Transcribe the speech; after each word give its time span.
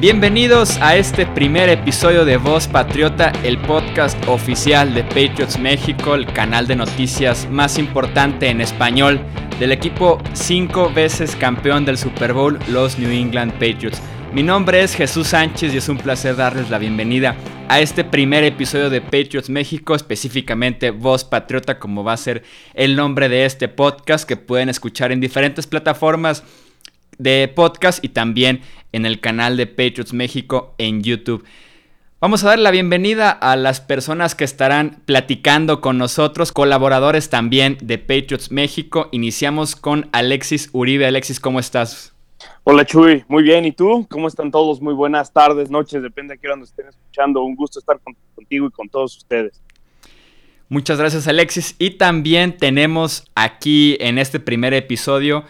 Bienvenidos 0.00 0.78
a 0.80 0.96
este 0.96 1.26
primer 1.26 1.68
episodio 1.68 2.24
de 2.24 2.38
Voz 2.38 2.66
Patriota, 2.66 3.32
el 3.42 3.58
podcast 3.58 4.16
oficial 4.26 4.94
de 4.94 5.02
Patriots 5.04 5.58
México, 5.58 6.14
el 6.14 6.24
canal 6.24 6.66
de 6.66 6.76
noticias 6.76 7.46
más 7.50 7.78
importante 7.78 8.48
en 8.48 8.60
español 8.60 9.20
del 9.58 9.72
equipo 9.72 10.18
cinco 10.32 10.90
veces 10.90 11.36
campeón 11.36 11.84
del 11.84 11.98
Super 11.98 12.32
Bowl, 12.32 12.58
los 12.68 12.98
New 12.98 13.10
England 13.10 13.52
Patriots. 13.54 14.00
Mi 14.32 14.42
nombre 14.42 14.82
es 14.82 14.94
Jesús 14.94 15.28
Sánchez 15.28 15.72
y 15.72 15.78
es 15.78 15.88
un 15.88 15.96
placer 15.96 16.36
darles 16.36 16.68
la 16.68 16.78
bienvenida 16.78 17.34
a 17.66 17.80
este 17.80 18.04
primer 18.04 18.44
episodio 18.44 18.90
de 18.90 19.00
Patriots 19.00 19.48
México, 19.48 19.94
específicamente 19.94 20.90
Voz 20.90 21.24
Patriota, 21.24 21.78
como 21.78 22.04
va 22.04 22.12
a 22.12 22.18
ser 22.18 22.42
el 22.74 22.94
nombre 22.94 23.30
de 23.30 23.46
este 23.46 23.68
podcast 23.68 24.28
que 24.28 24.36
pueden 24.36 24.68
escuchar 24.68 25.12
en 25.12 25.20
diferentes 25.20 25.66
plataformas 25.66 26.44
de 27.16 27.48
podcast 27.48 28.04
y 28.04 28.10
también 28.10 28.60
en 28.92 29.06
el 29.06 29.18
canal 29.20 29.56
de 29.56 29.66
Patriots 29.66 30.12
México 30.12 30.74
en 30.76 31.02
YouTube. 31.02 31.44
Vamos 32.20 32.44
a 32.44 32.48
dar 32.48 32.58
la 32.58 32.70
bienvenida 32.70 33.30
a 33.30 33.56
las 33.56 33.80
personas 33.80 34.34
que 34.34 34.44
estarán 34.44 35.00
platicando 35.06 35.80
con 35.80 35.96
nosotros, 35.96 36.52
colaboradores 36.52 37.30
también 37.30 37.78
de 37.80 37.96
Patriots 37.96 38.50
México. 38.50 39.08
Iniciamos 39.10 39.74
con 39.74 40.10
Alexis 40.12 40.68
Uribe. 40.72 41.06
Alexis, 41.06 41.40
¿cómo 41.40 41.60
estás? 41.60 42.17
Hola 42.70 42.84
Chuy, 42.84 43.24
muy 43.28 43.42
bien. 43.44 43.64
¿Y 43.64 43.72
tú? 43.72 44.06
¿Cómo 44.10 44.28
están 44.28 44.50
todos? 44.50 44.82
Muy 44.82 44.92
buenas 44.92 45.32
tardes, 45.32 45.70
noches, 45.70 46.02
depende 46.02 46.34
de 46.34 46.38
qué 46.38 46.48
hora 46.48 46.56
nos 46.58 46.68
estén 46.68 46.86
escuchando. 46.86 47.42
Un 47.42 47.56
gusto 47.56 47.78
estar 47.78 47.98
contigo 48.34 48.66
y 48.66 48.70
con 48.70 48.90
todos 48.90 49.16
ustedes. 49.16 49.62
Muchas 50.68 50.98
gracias 50.98 51.26
Alexis. 51.26 51.74
Y 51.78 51.92
también 51.92 52.58
tenemos 52.58 53.24
aquí 53.34 53.96
en 54.00 54.18
este 54.18 54.38
primer 54.38 54.74
episodio 54.74 55.44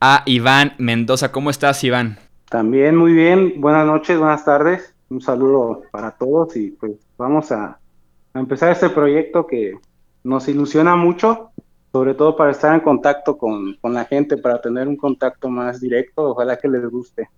a 0.00 0.22
Iván 0.26 0.74
Mendoza. 0.78 1.32
¿Cómo 1.32 1.50
estás 1.50 1.82
Iván? 1.82 2.20
También 2.48 2.94
muy 2.94 3.14
bien. 3.14 3.60
Buenas 3.60 3.84
noches, 3.84 4.16
buenas 4.16 4.44
tardes. 4.44 4.94
Un 5.08 5.20
saludo 5.20 5.82
para 5.90 6.12
todos 6.12 6.54
y 6.56 6.70
pues 6.70 6.92
vamos 7.18 7.50
a, 7.50 7.80
a 8.32 8.38
empezar 8.38 8.70
este 8.70 8.90
proyecto 8.90 9.44
que 9.44 9.72
nos 10.22 10.46
ilusiona 10.46 10.94
mucho 10.94 11.49
sobre 11.92 12.14
todo 12.14 12.36
para 12.36 12.52
estar 12.52 12.74
en 12.74 12.80
contacto 12.80 13.36
con, 13.36 13.78
la 13.82 14.04
gente, 14.04 14.36
para 14.36 14.60
tener 14.60 14.86
un 14.86 14.96
contacto 14.96 15.48
más 15.48 15.80
directo, 15.80 16.30
ojalá 16.30 16.56
que 16.56 16.68
les 16.68 16.84
guste. 16.88 17.28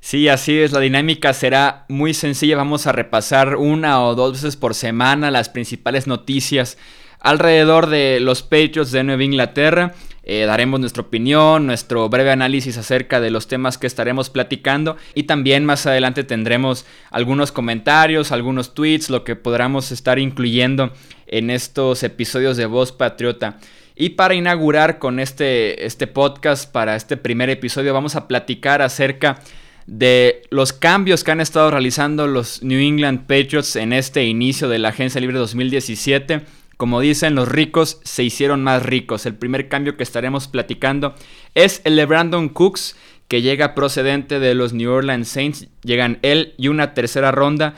Sí, 0.00 0.28
así 0.28 0.58
es, 0.58 0.72
la 0.72 0.80
dinámica 0.80 1.32
será 1.32 1.86
muy 1.88 2.12
sencilla, 2.12 2.56
vamos 2.56 2.86
a 2.86 2.92
repasar 2.92 3.56
una 3.56 4.02
o 4.04 4.14
dos 4.14 4.32
veces 4.32 4.56
por 4.56 4.74
semana 4.74 5.30
las 5.30 5.48
principales 5.48 6.06
noticias 6.06 6.76
alrededor 7.20 7.86
de 7.86 8.18
los 8.20 8.42
Patriots 8.42 8.90
de 8.90 9.04
Nueva 9.04 9.22
Inglaterra. 9.22 9.94
Eh, 10.24 10.44
daremos 10.44 10.78
nuestra 10.78 11.02
opinión, 11.02 11.66
nuestro 11.66 12.08
breve 12.08 12.30
análisis 12.30 12.78
acerca 12.78 13.20
de 13.20 13.30
los 13.30 13.48
temas 13.48 13.76
que 13.76 13.88
estaremos 13.88 14.30
platicando 14.30 14.96
y 15.14 15.24
también 15.24 15.64
más 15.64 15.84
adelante 15.86 16.22
tendremos 16.22 16.84
algunos 17.10 17.50
comentarios, 17.50 18.30
algunos 18.30 18.74
tweets, 18.74 19.10
lo 19.10 19.24
que 19.24 19.34
podamos 19.34 19.90
estar 19.90 20.20
incluyendo 20.20 20.92
en 21.32 21.50
estos 21.50 22.04
episodios 22.04 22.56
de 22.56 22.66
Voz 22.66 22.92
Patriota. 22.92 23.58
Y 23.96 24.10
para 24.10 24.34
inaugurar 24.34 24.98
con 24.98 25.18
este, 25.18 25.84
este 25.84 26.06
podcast, 26.06 26.70
para 26.70 26.94
este 26.94 27.16
primer 27.16 27.50
episodio, 27.50 27.92
vamos 27.92 28.14
a 28.14 28.28
platicar 28.28 28.82
acerca 28.82 29.40
de 29.86 30.42
los 30.50 30.72
cambios 30.72 31.24
que 31.24 31.32
han 31.32 31.40
estado 31.40 31.70
realizando 31.70 32.28
los 32.28 32.62
New 32.62 32.78
England 32.78 33.22
Patriots 33.22 33.74
en 33.76 33.92
este 33.92 34.24
inicio 34.24 34.68
de 34.68 34.78
la 34.78 34.90
Agencia 34.90 35.20
Libre 35.20 35.38
2017 35.38 36.42
como 36.82 37.00
dicen, 37.00 37.36
los 37.36 37.46
ricos 37.46 38.00
se 38.02 38.24
hicieron 38.24 38.64
más 38.64 38.82
ricos. 38.82 39.24
El 39.24 39.36
primer 39.36 39.68
cambio 39.68 39.96
que 39.96 40.02
estaremos 40.02 40.48
platicando 40.48 41.14
es 41.54 41.80
el 41.84 41.94
de 41.94 42.06
Brandon 42.06 42.48
Cooks, 42.48 42.96
que 43.28 43.40
llega 43.40 43.76
procedente 43.76 44.40
de 44.40 44.56
los 44.56 44.72
New 44.72 44.90
Orleans 44.90 45.28
Saints. 45.28 45.68
Llegan 45.84 46.18
él 46.22 46.54
y 46.58 46.66
una 46.66 46.92
tercera 46.92 47.30
ronda 47.30 47.76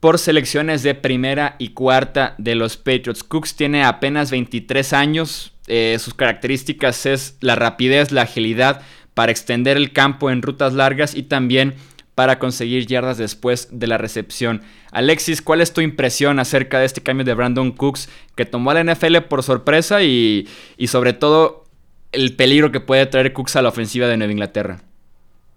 por 0.00 0.18
selecciones 0.18 0.82
de 0.82 0.94
primera 0.94 1.56
y 1.58 1.70
cuarta 1.70 2.34
de 2.38 2.54
los 2.54 2.76
Patriots. 2.76 3.24
Cooks 3.24 3.56
tiene 3.56 3.84
apenas 3.84 4.30
23 4.30 4.92
años. 4.92 5.52
Eh, 5.66 5.96
sus 5.98 6.14
características 6.14 7.06
es 7.06 7.36
la 7.40 7.56
rapidez, 7.56 8.12
la 8.12 8.22
agilidad 8.22 8.82
para 9.14 9.32
extender 9.32 9.76
el 9.76 9.92
campo 9.92 10.30
en 10.30 10.42
rutas 10.42 10.74
largas 10.74 11.14
y 11.14 11.22
también 11.22 11.74
para 12.14 12.38
conseguir 12.38 12.86
yardas 12.86 13.18
después 13.18 13.68
de 13.72 13.86
la 13.86 13.98
recepción. 13.98 14.62
Alexis, 14.90 15.42
¿cuál 15.42 15.60
es 15.60 15.72
tu 15.74 15.82
impresión 15.82 16.38
acerca 16.38 16.78
de 16.78 16.86
este 16.86 17.02
cambio 17.02 17.24
de 17.24 17.34
Brandon 17.34 17.72
Cooks 17.72 18.08
que 18.34 18.46
tomó 18.46 18.70
a 18.70 18.74
la 18.74 18.94
NFL 18.94 19.18
por 19.28 19.42
sorpresa 19.42 20.02
y, 20.02 20.48
sobre 20.86 21.12
todo 21.12 21.64
el 22.12 22.34
peligro 22.34 22.72
que 22.72 22.80
puede 22.80 23.04
traer 23.04 23.34
Cooks 23.34 23.56
a 23.56 23.62
la 23.62 23.68
ofensiva 23.68 24.06
de 24.06 24.16
Nueva 24.16 24.32
Inglaterra? 24.32 24.80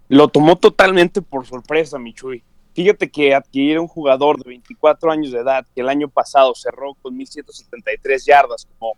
Lo 0.10 0.28
tomó 0.28 0.58
totalmente 0.58 1.22
por 1.22 1.46
sorpresa, 1.46 1.98
Michuy. 1.98 2.44
Fíjate 2.80 3.12
que 3.12 3.36
adquirir 3.36 3.78
un 3.78 3.90
jugador 3.90 4.42
de 4.42 4.52
24 4.52 5.12
años 5.12 5.34
de 5.34 5.40
edad 5.40 5.66
que 5.76 5.82
el 5.82 5.90
año 5.90 6.08
pasado 6.08 6.56
cerró 6.56 6.94
con 7.02 7.14
1.173 7.20 8.26
yardas 8.26 8.70
como 8.80 8.94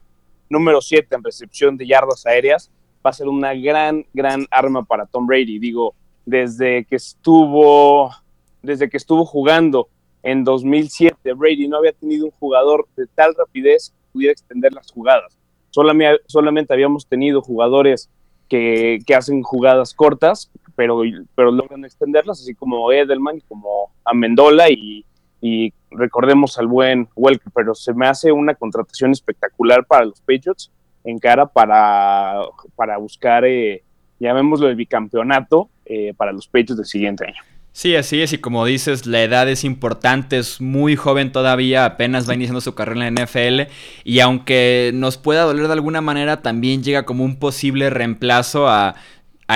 número 0.52 0.82
7 0.82 1.16
en 1.16 1.24
recepción 1.24 1.78
de 1.78 1.88
yardas 1.88 2.28
aéreas, 2.28 2.70
va 3.04 3.10
a 3.10 3.14
ser 3.14 3.28
una 3.28 3.56
gran, 3.56 4.06
gran 4.14 4.46
arma 4.52 4.84
para 4.84 5.08
Tom 5.08 5.26
Brady. 5.26 5.58
Digo, 5.58 5.96
desde 6.28 6.86
que 6.86 6.96
estuvo, 6.98 8.12
desde 8.62 8.88
que 8.88 8.98
estuvo 8.98 9.26
jugando 9.26 9.90
en 10.22 10.44
2007, 10.44 11.34
Brady 11.34 11.68
no 11.68 11.78
había 11.78 11.94
tenido 11.94 12.26
un 12.26 12.32
jugador 12.34 12.88
de 12.96 13.08
tal 13.08 13.34
rapidez 13.34 13.90
que 13.90 14.12
pudiera 14.14 14.34
extender 14.34 14.74
las 14.74 14.92
jugadas. 14.92 15.36
Solamente, 15.72 16.22
solamente 16.28 16.72
habíamos 16.72 17.08
tenido 17.08 17.42
jugadores 17.42 18.12
que, 18.52 19.16
hacen 19.16 19.44
jugadas 19.44 19.94
cortas, 19.94 20.52
pero, 20.76 21.02
pero 21.36 21.52
logran 21.52 21.86
extenderlas, 21.86 22.42
así 22.42 22.54
como 22.56 22.92
Edelman, 22.92 23.40
como 23.48 23.92
Amendola 24.06 24.70
y, 24.70 25.06
y 25.42 25.74
recordemos 25.90 26.58
al 26.58 26.68
buen 26.68 27.10
Welker, 27.16 27.52
pero 27.54 27.76
se 27.76 27.94
me 27.94 28.08
hace 28.08 28.32
una 28.32 28.56
contratación 28.56 29.12
espectacular 29.12 29.86
para 29.86 30.06
los 30.06 30.22
Patriots 30.22 30.72
en 31.04 31.18
cara 31.18 31.48
para, 31.48 32.36
para 32.76 32.98
buscar, 32.98 33.44
eh, 33.46 33.84
llamémoslo 34.20 34.70
el 34.70 34.76
bicampeonato 34.76 35.70
eh, 35.86 36.14
para 36.16 36.32
los 36.32 36.48
pechos 36.48 36.78
del 36.78 36.86
siguiente 36.86 37.26
año. 37.26 37.42
Sí, 37.74 37.96
así 37.96 38.22
es, 38.22 38.34
y 38.34 38.38
como 38.38 38.66
dices, 38.66 39.06
la 39.06 39.24
edad 39.24 39.48
es 39.48 39.64
importante, 39.64 40.38
es 40.38 40.60
muy 40.60 40.98
joven 40.98 41.32
todavía, 41.32 41.86
apenas 41.86 42.30
va 42.30 42.34
iniciando 42.34 42.60
su 42.60 42.76
carrera 42.76 43.08
en 43.08 43.16
la 43.16 43.24
NFL, 43.24 43.72
y 44.04 44.20
aunque 44.20 44.92
nos 44.94 45.18
pueda 45.18 45.44
doler 45.44 45.68
de 45.68 45.74
alguna 45.74 46.02
manera, 46.02 46.42
también 46.42 46.84
llega 46.84 47.06
como 47.06 47.24
un 47.24 47.38
posible 47.38 47.90
reemplazo 47.90 48.68
a, 48.68 48.96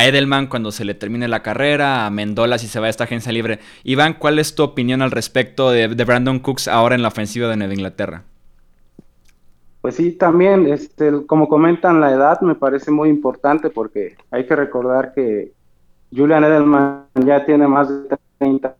Edelman 0.04 0.48
cuando 0.48 0.72
se 0.72 0.84
le 0.84 0.96
termine 0.96 1.28
la 1.28 1.44
carrera, 1.44 2.06
a 2.06 2.10
Mendola 2.10 2.58
si 2.58 2.68
se 2.68 2.80
va 2.80 2.88
a 2.88 2.90
esta 2.90 3.06
agencia 3.06 3.32
libre. 3.32 3.60
Iván, 3.84 4.16
¿cuál 4.16 4.40
es 4.40 4.56
tu 4.56 4.64
opinión 4.64 5.02
al 5.02 5.12
respecto 5.12 5.70
de, 5.70 5.88
de 5.88 6.04
Brandon 6.04 6.40
Cooks 6.40 6.68
ahora 6.68 6.96
en 6.96 7.02
la 7.02 7.08
ofensiva 7.10 7.48
de 7.48 7.58
Nueva 7.58 7.74
Inglaterra? 7.74 8.24
Pues 9.86 9.96
sí, 9.98 10.14
también, 10.14 10.66
este, 10.66 11.28
como 11.28 11.48
comentan, 11.48 12.02
la 12.02 12.12
edad 12.12 12.42
me 12.42 12.56
parece 12.56 12.90
muy 12.90 13.08
importante 13.08 13.70
porque 13.70 14.16
hay 14.32 14.48
que 14.48 14.56
recordar 14.56 15.14
que 15.14 15.52
Julian 16.12 16.44
Edelman 16.44 17.06
ya 17.24 17.46
tiene 17.46 17.68
más 17.68 17.88
de 17.90 18.18
30 18.40 18.76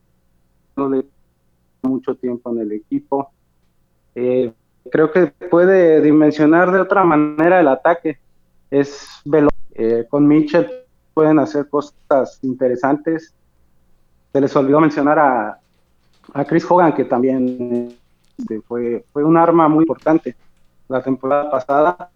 años, 0.78 1.06
mucho 1.84 2.16
tiempo 2.16 2.52
en 2.52 2.60
el 2.60 2.72
equipo. 2.72 3.30
Eh, 4.16 4.52
creo 4.92 5.12
que 5.12 5.28
puede 5.28 6.02
dimensionar 6.02 6.72
de 6.72 6.80
otra 6.80 7.04
manera 7.04 7.60
el 7.60 7.68
ataque. 7.68 8.18
Es 8.72 9.08
veloz. 9.26 9.54
Eh, 9.78 10.06
con 10.10 10.26
Mitchell 10.26 10.68
pueden 11.16 11.40
hacer 11.40 11.68
cosas 11.70 12.40
interesantes. 12.44 13.34
Se 14.32 14.42
les 14.42 14.56
olvidó 14.56 14.80
mencionar 14.80 15.18
a, 15.18 15.60
a 16.34 16.46
Chris 16.46 16.70
Hogan, 16.70 16.94
que 16.94 17.06
también 17.06 17.98
este, 18.38 18.62
fue, 18.62 19.04
fue 19.12 19.24
un 19.24 19.38
arma 19.38 19.68
muy 19.68 19.84
importante 19.84 20.36
la 20.88 21.02
temporada 21.02 21.50
pasada 21.50 22.12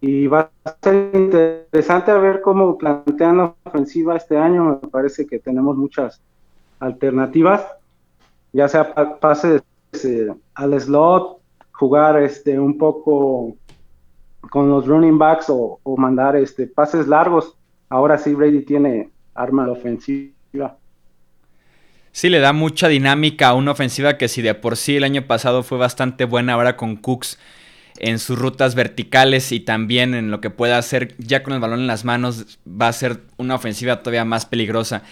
y 0.00 0.26
va 0.26 0.50
a 0.64 0.76
ser 0.82 1.10
interesante 1.14 2.10
a 2.10 2.18
ver 2.18 2.40
cómo 2.40 2.78
plantean 2.78 3.36
la 3.36 3.54
ofensiva 3.64 4.16
este 4.16 4.36
año. 4.36 4.80
Me 4.82 4.88
parece 4.88 5.26
que 5.26 5.38
tenemos 5.38 5.76
muchas 5.76 6.20
alternativas, 6.78 7.66
ya 8.52 8.66
sea 8.68 8.94
pases 9.20 9.62
al 10.54 10.80
slot, 10.80 11.38
jugar 11.72 12.22
este 12.22 12.58
un 12.58 12.78
poco 12.78 13.56
con 14.48 14.70
los 14.70 14.86
running 14.86 15.18
backs 15.18 15.46
o, 15.48 15.80
mandar 15.96 16.36
este 16.36 16.66
pases 16.66 17.06
largos. 17.06 17.56
Ahora 17.88 18.18
sí 18.18 18.34
Brady 18.34 18.62
tiene 18.62 19.10
arma 19.34 19.64
de 19.64 19.72
ofensiva. 19.72 20.76
Sí, 22.12 22.28
le 22.28 22.40
da 22.40 22.52
mucha 22.52 22.88
dinámica 22.88 23.48
a 23.48 23.54
una 23.54 23.72
ofensiva 23.72 24.18
que 24.18 24.28
si 24.28 24.42
de 24.42 24.54
por 24.54 24.76
sí 24.76 24.96
el 24.96 25.04
año 25.04 25.26
pasado 25.26 25.62
fue 25.62 25.78
bastante 25.78 26.24
buena, 26.24 26.54
ahora 26.54 26.76
con 26.76 26.96
Cooks 26.96 27.38
en 27.98 28.18
sus 28.18 28.38
rutas 28.38 28.74
verticales 28.74 29.52
y 29.52 29.60
también 29.60 30.14
en 30.14 30.30
lo 30.30 30.40
que 30.40 30.50
pueda 30.50 30.78
hacer 30.78 31.14
ya 31.18 31.42
con 31.42 31.52
el 31.52 31.60
balón 31.60 31.80
en 31.80 31.86
las 31.86 32.04
manos, 32.04 32.58
va 32.66 32.88
a 32.88 32.92
ser 32.92 33.20
una 33.36 33.54
ofensiva 33.54 34.00
todavía 34.00 34.24
más 34.24 34.46
peligrosa. 34.46 35.02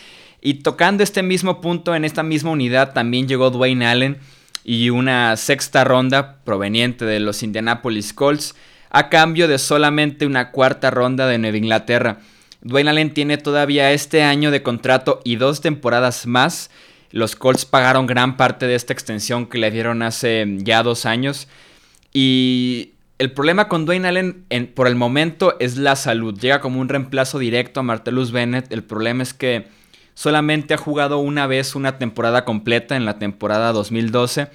Y 0.40 0.54
tocando 0.54 1.02
este 1.02 1.22
mismo 1.22 1.60
punto, 1.60 1.94
en 1.94 2.04
esta 2.04 2.22
misma 2.22 2.50
unidad, 2.50 2.92
también 2.94 3.28
llegó 3.28 3.50
Dwayne 3.50 3.86
Allen. 3.86 4.18
y 4.64 4.90
una 4.90 5.36
sexta 5.36 5.82
ronda 5.84 6.40
proveniente 6.44 7.06
de 7.06 7.20
los 7.20 7.42
Indianapolis 7.42 8.12
Colts 8.12 8.54
a 8.90 9.08
cambio 9.08 9.48
de 9.48 9.58
solamente 9.58 10.26
una 10.26 10.50
cuarta 10.50 10.90
ronda 10.90 11.26
de 11.26 11.38
Nueva 11.38 11.56
Inglaterra. 11.56 12.18
Dwayne 12.60 12.90
Allen 12.90 13.14
tiene 13.14 13.38
todavía 13.38 13.92
este 13.92 14.22
año 14.22 14.50
de 14.50 14.62
contrato 14.62 15.20
y 15.24 15.36
dos 15.36 15.60
temporadas 15.60 16.26
más. 16.26 16.70
Los 17.10 17.36
Colts 17.36 17.64
pagaron 17.64 18.06
gran 18.06 18.36
parte 18.36 18.66
de 18.66 18.74
esta 18.74 18.92
extensión 18.92 19.46
que 19.46 19.58
le 19.58 19.70
dieron 19.70 20.02
hace 20.02 20.46
ya 20.58 20.82
dos 20.82 21.06
años. 21.06 21.48
Y 22.12 22.92
el 23.18 23.32
problema 23.32 23.68
con 23.68 23.86
Dwayne 23.86 24.08
Allen 24.08 24.46
por 24.74 24.88
el 24.88 24.96
momento 24.96 25.56
es 25.60 25.76
la 25.76 25.96
salud. 25.96 26.38
Llega 26.38 26.60
como 26.60 26.80
un 26.80 26.88
reemplazo 26.88 27.38
directo 27.38 27.80
a 27.80 27.84
Martellus 27.84 28.32
Bennett. 28.32 28.72
El 28.72 28.84
problema 28.84 29.22
es 29.22 29.32
que 29.32 29.68
solamente 30.14 30.74
ha 30.74 30.78
jugado 30.78 31.18
una 31.18 31.46
vez 31.46 31.74
una 31.74 31.98
temporada 31.98 32.44
completa 32.44 32.96
en 32.96 33.04
la 33.04 33.18
temporada 33.18 33.72
2012. 33.72 34.48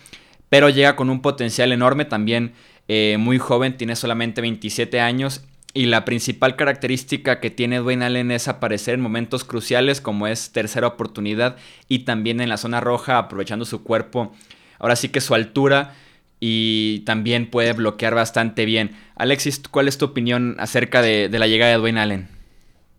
Pero 0.49 0.69
llega 0.69 0.95
con 0.95 1.09
un 1.09 1.21
potencial 1.21 1.71
enorme 1.71 2.05
también 2.05 2.53
eh, 2.87 3.17
muy 3.19 3.37
joven, 3.37 3.77
tiene 3.77 3.95
solamente 3.95 4.41
27 4.41 4.99
años. 4.99 5.43
Y 5.75 5.87
la 5.87 6.05
principal 6.05 6.55
característica 6.55 7.39
que 7.39 7.49
tiene 7.49 7.79
Dwayne 7.79 8.05
Allen 8.05 8.31
es 8.31 8.47
aparecer 8.47 8.93
en 8.93 9.01
momentos 9.01 9.43
cruciales 9.43 10.01
como 10.01 10.27
es 10.27 10.51
tercera 10.51 10.85
oportunidad 10.85 11.57
y 11.89 11.99
también 11.99 12.41
en 12.41 12.49
la 12.49 12.57
zona 12.57 12.79
roja 12.79 13.17
aprovechando 13.17 13.65
su 13.65 13.83
cuerpo. 13.83 14.33
Ahora 14.77 14.95
sí 14.95 15.09
que 15.09 15.19
su 15.19 15.33
altura 15.33 15.95
y 16.39 16.99
también 17.05 17.49
puede 17.49 17.73
bloquear 17.73 18.13
bastante 18.13 18.65
bien. 18.65 18.91
Alexis, 19.15 19.63
¿cuál 19.67 19.87
es 19.87 19.97
tu 19.97 20.05
opinión 20.05 20.57
acerca 20.59 21.01
de, 21.01 21.27
la 21.31 21.47
llegada 21.47 21.71
de 21.71 21.77
Dwayne 21.77 22.01
Allen? 22.01 22.27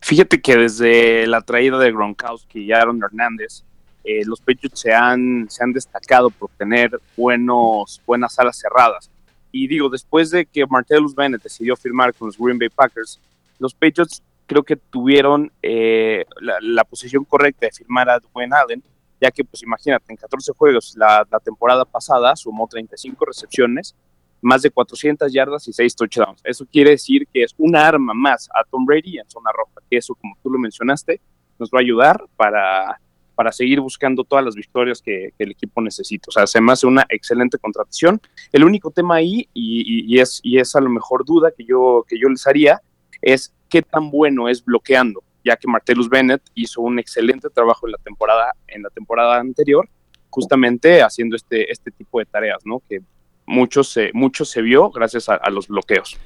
Fíjate 0.01 0.41
que 0.41 0.57
desde 0.57 1.27
la 1.29 1.43
traída 1.43 1.79
de 1.79 1.93
Gronkowski 1.93 2.61
y 2.61 2.73
Aaron 2.73 3.01
Hernández, 3.05 3.63
eh, 4.03 4.23
los 4.25 4.41
Patriots 4.41 4.81
se 4.81 4.93
han, 4.93 5.47
se 5.49 5.63
han 5.63 5.73
destacado 5.73 6.31
por 6.31 6.51
tener 6.59 6.99
buenos, 7.17 8.01
buenas 8.05 8.37
alas 8.39 8.59
cerradas. 8.59 9.11
Y 9.57 9.69
digo, 9.69 9.89
después 9.89 10.31
de 10.31 10.47
que 10.47 10.67
Martellus 10.67 11.15
Bennett 11.15 11.41
decidió 11.41 11.77
firmar 11.77 12.13
con 12.13 12.27
los 12.27 12.37
Green 12.37 12.59
Bay 12.59 12.69
Packers, 12.71 13.21
los 13.61 13.73
Patriots 13.73 14.21
creo 14.47 14.65
que 14.65 14.75
tuvieron 14.75 15.53
eh, 15.63 16.25
la, 16.41 16.83
posición 16.83 17.25
correcta 17.25 17.67
de 17.67 17.73
firmar 17.73 18.11
a 18.11 18.19
Dwayne 18.19 18.53
Allen, 18.53 18.83
ya 19.21 19.31
que, 19.31 19.45
pues 19.45 19.63
imagínate, 19.63 20.07
en 20.09 20.17
14 20.17 20.53
juegos 20.55 20.97
la, 20.97 21.25
temporada 21.45 21.85
pasada 21.85 22.35
sumó 22.35 22.67
35 22.67 23.25
recepciones, 23.27 23.95
más 24.43 24.61
de 24.61 24.73
400 24.73 25.33
yardas 25.33 25.69
y 25.69 25.73
6 25.73 25.95
touchdowns. 25.95 26.41
Eso 26.43 26.67
quiere 26.67 26.91
decir 26.91 27.25
que 27.33 27.45
es 27.45 27.55
una 27.57 27.87
arma 27.87 28.13
más 28.13 28.49
a 28.51 28.65
Tom 28.69 28.85
Brady 28.85 29.19
en 29.19 29.31
zona 29.31 29.53
roja, 29.53 29.81
que 29.89 29.99
eso, 29.99 30.17
como 30.17 30.37
tú 30.43 30.51
lo 30.51 30.59
mencionaste, 30.59 31.21
nos 31.61 31.71
va 31.71 31.79
a 31.79 31.83
ayudar 31.83 32.25
para 32.35 33.01
para 33.35 33.53
seguir 33.53 33.81
buscando 33.81 34.25
todas 34.25 34.45
las 34.45 34.55
victorias 34.55 35.03
que, 35.03 35.33
el 35.39 35.51
equipo 35.51 35.81
necesita. 35.83 36.27
O 36.29 36.33
sea, 36.33 36.47
se 36.47 36.61
me 36.61 36.73
hace 36.73 36.87
una 36.87 37.05
excelente 37.09 37.59
contratación. 37.59 38.21
El 38.53 38.65
único 38.65 38.91
tema 38.91 39.17
ahí, 39.17 39.49
y, 39.53 40.19
es, 40.19 40.41
y 40.43 40.59
es 40.59 40.75
a 40.77 40.81
lo 40.81 40.89
mejor 40.89 41.25
duda 41.25 41.51
que 41.57 41.65
yo, 41.65 42.05
que 42.09 42.19
yo 42.19 42.29
les 42.29 42.47
haría, 42.47 42.81
es 43.21 43.53
qué 43.69 43.83
tan 43.83 44.11
bueno 44.11 44.49
es 44.49 44.65
bloqueando, 44.65 45.23
ya 45.45 45.57
que 45.57 45.69
Martellus 45.69 46.09
Bennett 46.09 46.43
hizo 46.55 46.81
un 46.81 46.99
excelente 46.99 47.49
trabajo 47.51 47.87
en 47.87 47.93
la 47.93 47.99
temporada, 47.99 48.53
en 48.69 48.83
la 48.83 48.91
temporada 48.91 49.41
anterior, 49.41 49.89
justamente 50.31 51.03
haciendo 51.03 51.37
este, 51.37 51.71
este 51.71 51.91
tipo 51.91 52.19
de 52.19 52.27
tareas, 52.27 52.59
¿no? 52.65 52.83
Que 52.89 53.01
mucho 53.47 53.85
se, 53.85 54.11
mucho 54.15 54.45
se 54.45 54.63
vio 54.63 54.91
gracias 54.91 55.29
a, 55.29 55.35
a 55.35 55.51
los 55.51 55.69
bloqueos. 55.69 56.17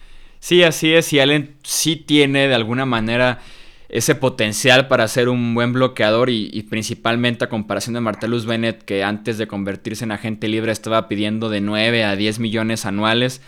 Sí, 0.40 0.62
así 0.62 0.94
es, 0.94 1.12
y 1.12 1.18
Allen 1.18 1.56
sí 1.64 1.96
tiene 1.96 2.46
de 2.46 2.54
alguna 2.54 2.86
manera 2.86 3.40
ese 3.88 4.14
potencial 4.14 4.86
para 4.86 5.08
ser 5.08 5.28
un 5.28 5.54
buen 5.54 5.72
bloqueador 5.72 6.28
y, 6.28 6.62
principalmente 6.68 7.44
a 7.44 7.48
comparación 7.48 7.94
de 7.94 8.00
Martellus 8.00 8.44
Bennett 8.44 8.82
que 8.82 9.02
antes 9.02 9.38
de 9.38 9.48
convertirse 9.48 10.04
en 10.04 10.12
agente 10.12 10.48
libre 10.48 10.72
estaba 10.72 11.08
pidiendo 11.08 11.48
de 11.48 11.60
9 11.60 12.04
a 12.04 12.14
10 12.14 12.38
millones 12.38 12.84
anuales. 12.84 13.40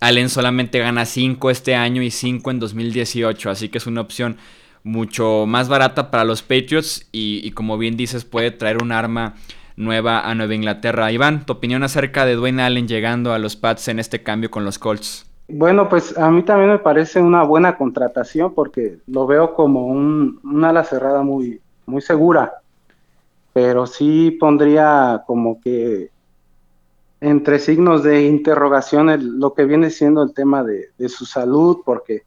Allen 0.00 0.28
solamente 0.28 0.78
gana 0.78 1.06
5 1.06 1.50
este 1.50 1.74
año 1.74 2.02
y 2.02 2.10
5 2.10 2.50
en 2.50 2.60
2018, 2.60 3.50
así 3.50 3.68
que 3.68 3.78
es 3.78 3.86
una 3.86 4.02
opción 4.02 4.36
mucho 4.82 5.44
más 5.46 5.68
barata 5.68 6.10
para 6.10 6.24
los 6.24 6.42
Patriots 6.42 7.06
y, 7.12 7.40
y 7.42 7.50
como 7.52 7.76
bien 7.76 7.96
dices 7.96 8.24
puede 8.24 8.50
traer 8.50 8.82
un 8.82 8.92
arma 8.92 9.34
nueva 9.76 10.20
a 10.28 10.34
Nueva 10.34 10.54
Inglaterra. 10.54 11.10
Iván, 11.10 11.46
tu 11.46 11.54
opinión 11.54 11.82
acerca 11.82 12.26
de 12.26 12.34
Dwayne 12.34 12.62
Allen 12.62 12.86
llegando 12.86 13.32
a 13.32 13.38
los 13.38 13.56
Pats 13.56 13.88
en 13.88 13.98
este 13.98 14.22
cambio 14.22 14.50
con 14.50 14.64
los 14.64 14.78
Colts. 14.78 15.29
Bueno, 15.52 15.88
pues 15.88 16.16
a 16.16 16.30
mí 16.30 16.42
también 16.44 16.70
me 16.70 16.78
parece 16.78 17.20
una 17.20 17.42
buena 17.42 17.76
contratación 17.76 18.54
porque 18.54 18.98
lo 19.06 19.26
veo 19.26 19.54
como 19.54 19.86
un, 19.86 20.40
ala 20.64 20.84
cerrada 20.84 21.22
muy, 21.22 21.60
muy 21.86 22.00
segura, 22.02 22.54
pero 23.52 23.86
sí 23.86 24.30
pondría 24.32 25.24
como 25.26 25.60
que 25.60 26.10
entre 27.20 27.58
signos 27.58 28.02
de 28.02 28.26
interrogación 28.26 29.40
lo 29.40 29.52
que 29.52 29.64
viene 29.64 29.90
siendo 29.90 30.22
el 30.22 30.32
tema 30.32 30.62
de, 30.62 30.90
de, 30.96 31.08
su 31.08 31.26
salud, 31.26 31.78
porque 31.84 32.22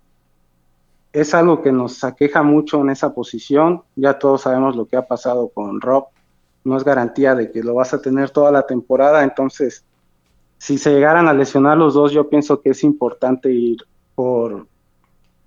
es 1.14 1.34
algo 1.34 1.62
que 1.62 1.72
nos 1.72 2.04
aqueja 2.04 2.44
mucho 2.44 2.82
en 2.82 2.90
esa 2.90 3.14
posición. 3.14 3.84
Ya 3.96 4.20
todos 4.20 4.42
sabemos 4.42 4.76
lo 4.76 4.86
que 4.86 4.98
ha 4.98 5.08
pasado 5.08 5.50
con 5.50 5.82
Rob. 5.82 6.06
No 6.64 6.78
es 6.78 6.84
garantía 6.84 7.36
de 7.36 7.52
que 7.52 7.64
lo 7.64 7.76
vas 7.76 7.94
a 7.94 8.02
tener 8.02 8.30
toda 8.32 8.52
la 8.52 8.68
temporada, 8.68 9.24
entonces 9.24 9.84
si 10.64 10.78
se 10.78 10.94
llegaran 10.94 11.28
a 11.28 11.34
lesionar 11.34 11.78
los 11.78 11.94
dos, 11.94 12.14
yo 12.14 12.30
pienso 12.30 12.62
que 12.62 12.70
es 12.70 12.86
importante 12.86 13.52
ir 13.52 13.84
por, 14.16 14.66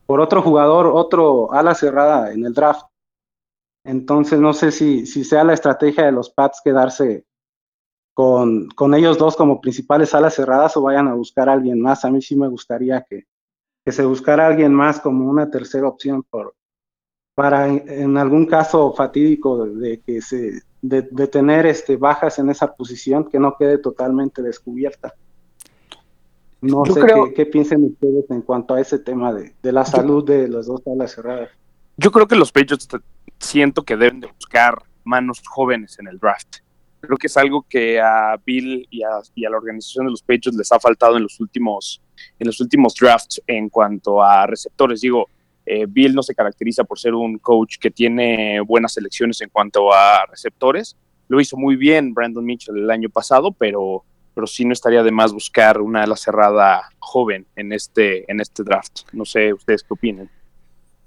por 0.05 0.21
otro 0.21 0.43
jugador, 0.43 0.89
otro 0.89 1.51
ala 1.55 1.75
cerrada 1.75 2.35
en 2.35 2.45
el 2.45 2.53
draft. 2.53 2.85
Entonces 3.83 4.39
no 4.39 4.53
sé 4.53 4.71
si, 4.73 5.07
si 5.07 5.25
sea 5.25 5.43
la 5.43 5.55
estrategia 5.55 6.05
de 6.05 6.13
los 6.13 6.29
Pats 6.29 6.61
quedarse 6.63 7.25
con, 8.13 8.69
con, 8.69 8.93
ellos 8.93 9.17
dos 9.17 9.37
como 9.37 9.59
principales 9.59 10.15
alas 10.15 10.35
cerradas 10.35 10.77
o 10.77 10.83
vayan 10.83 11.09
a 11.09 11.15
buscar 11.15 11.49
a 11.49 11.55
alguien 11.55 11.81
más. 11.81 12.05
A 12.05 12.11
mí 12.11 12.21
sí 12.21 12.37
me 12.37 12.49
gustaría 12.49 13.01
que, 13.09 13.25
que 13.87 13.93
se 13.93 14.05
buscara 14.05 14.45
a 14.45 14.49
alguien 14.49 14.75
más 14.75 15.01
como 15.01 15.31
una 15.31 15.51
tercera 15.51 15.89
opción 15.89 16.25
por, 16.25 16.55
para 17.37 17.69
en, 17.69 18.17
algún 18.17 18.47
caso 18.47 18.95
fatídico 18.95 19.67
de 19.67 20.01
que 20.01 20.23
se 20.23 20.63
de, 20.81 21.03
tener 21.27 21.67
este, 21.67 21.97
bajas 21.97 22.39
en 22.39 22.49
esa 22.49 22.75
posición 22.75 23.29
que 23.29 23.39
no 23.39 23.57
quede 23.59 23.77
totalmente 23.77 24.41
descubierta. 24.41 25.15
No 26.63 26.83
sé 26.87 27.03
qué, 27.35 27.45
piensen 27.45 27.85
ustedes 27.85 28.25
en 28.31 28.41
cuanto 28.41 28.73
a 28.73 28.81
ese 28.81 28.99
tema 28.99 29.35
de, 29.35 29.53
la 29.63 29.85
salud 29.85 30.25
de 30.25 30.49
los 30.49 30.67
dos 30.67 30.81
alas 30.87 31.15
cerradas. 31.15 31.51
Yo 31.99 32.11
creo 32.11 32.27
que 32.27 32.37
los 32.37 32.51
Patriots 32.51 32.89
siento 33.39 33.83
que 33.83 33.99
deben 33.99 34.21
de 34.21 34.29
buscar 34.29 34.83
manos 35.05 35.43
jóvenes 35.47 35.99
en 35.99 36.09
el 36.09 36.19
draft. 36.19 36.57
Creo 37.01 37.19
que 37.19 37.27
es 37.27 37.37
algo 37.37 37.67
que 37.69 38.01
a 38.01 38.41
Bill 38.47 38.89
y 38.91 39.03
a, 39.03 39.21
y 39.35 39.45
a, 39.45 39.51
la 39.51 39.59
organización 39.59 40.07
de 40.07 40.13
los 40.13 40.23
Patriots 40.23 40.57
les 40.57 40.73
ha 40.73 40.81
faltado 40.81 41.19
en 41.19 41.25
los 41.25 41.39
últimos, 41.39 42.01
en 42.39 42.47
los 42.47 42.59
últimos 42.63 42.95
drafts 42.95 43.43
en 43.47 43.69
cuanto 43.69 44.23
a 44.23 44.47
receptores. 44.47 45.03
Digo, 45.03 45.29
eh, 45.67 45.85
Bill 45.89 46.15
no 46.15 46.23
se 46.23 46.35
caracteriza 46.35 46.85
por 46.85 46.99
ser 46.99 47.15
un 47.15 47.39
coach 47.39 47.77
que 47.79 47.91
tiene 47.91 48.61
buenas 48.61 48.95
selecciones 48.95 49.41
en 49.41 49.51
cuanto 49.51 49.93
a 49.93 50.25
receptores. 50.27 50.97
Lo 51.29 51.41
hizo 51.41 51.57
muy 51.57 51.75
bien 51.75 52.15
Brandon 52.15 52.45
Mitchell 52.45 52.77
el 52.77 52.91
año 52.91 53.11
pasado, 53.11 53.51
pero, 53.51 54.05
pero 54.33 54.47
sí 54.47 54.65
no 54.65 54.73
estaría 54.73 55.03
de 55.03 55.11
más 55.11 55.33
buscar 55.33 55.81
una 55.81 56.05
ala 56.05 56.17
cerrada 56.17 56.89
joven 57.01 57.47
en 57.57 57.73
este, 57.73 58.31
en 58.31 58.41
este 58.41 58.63
draft. 58.63 59.01
No 59.13 59.25
sé 59.25 59.53
ustedes 59.53 59.83
qué 59.83 59.93
opinan. 59.93 60.31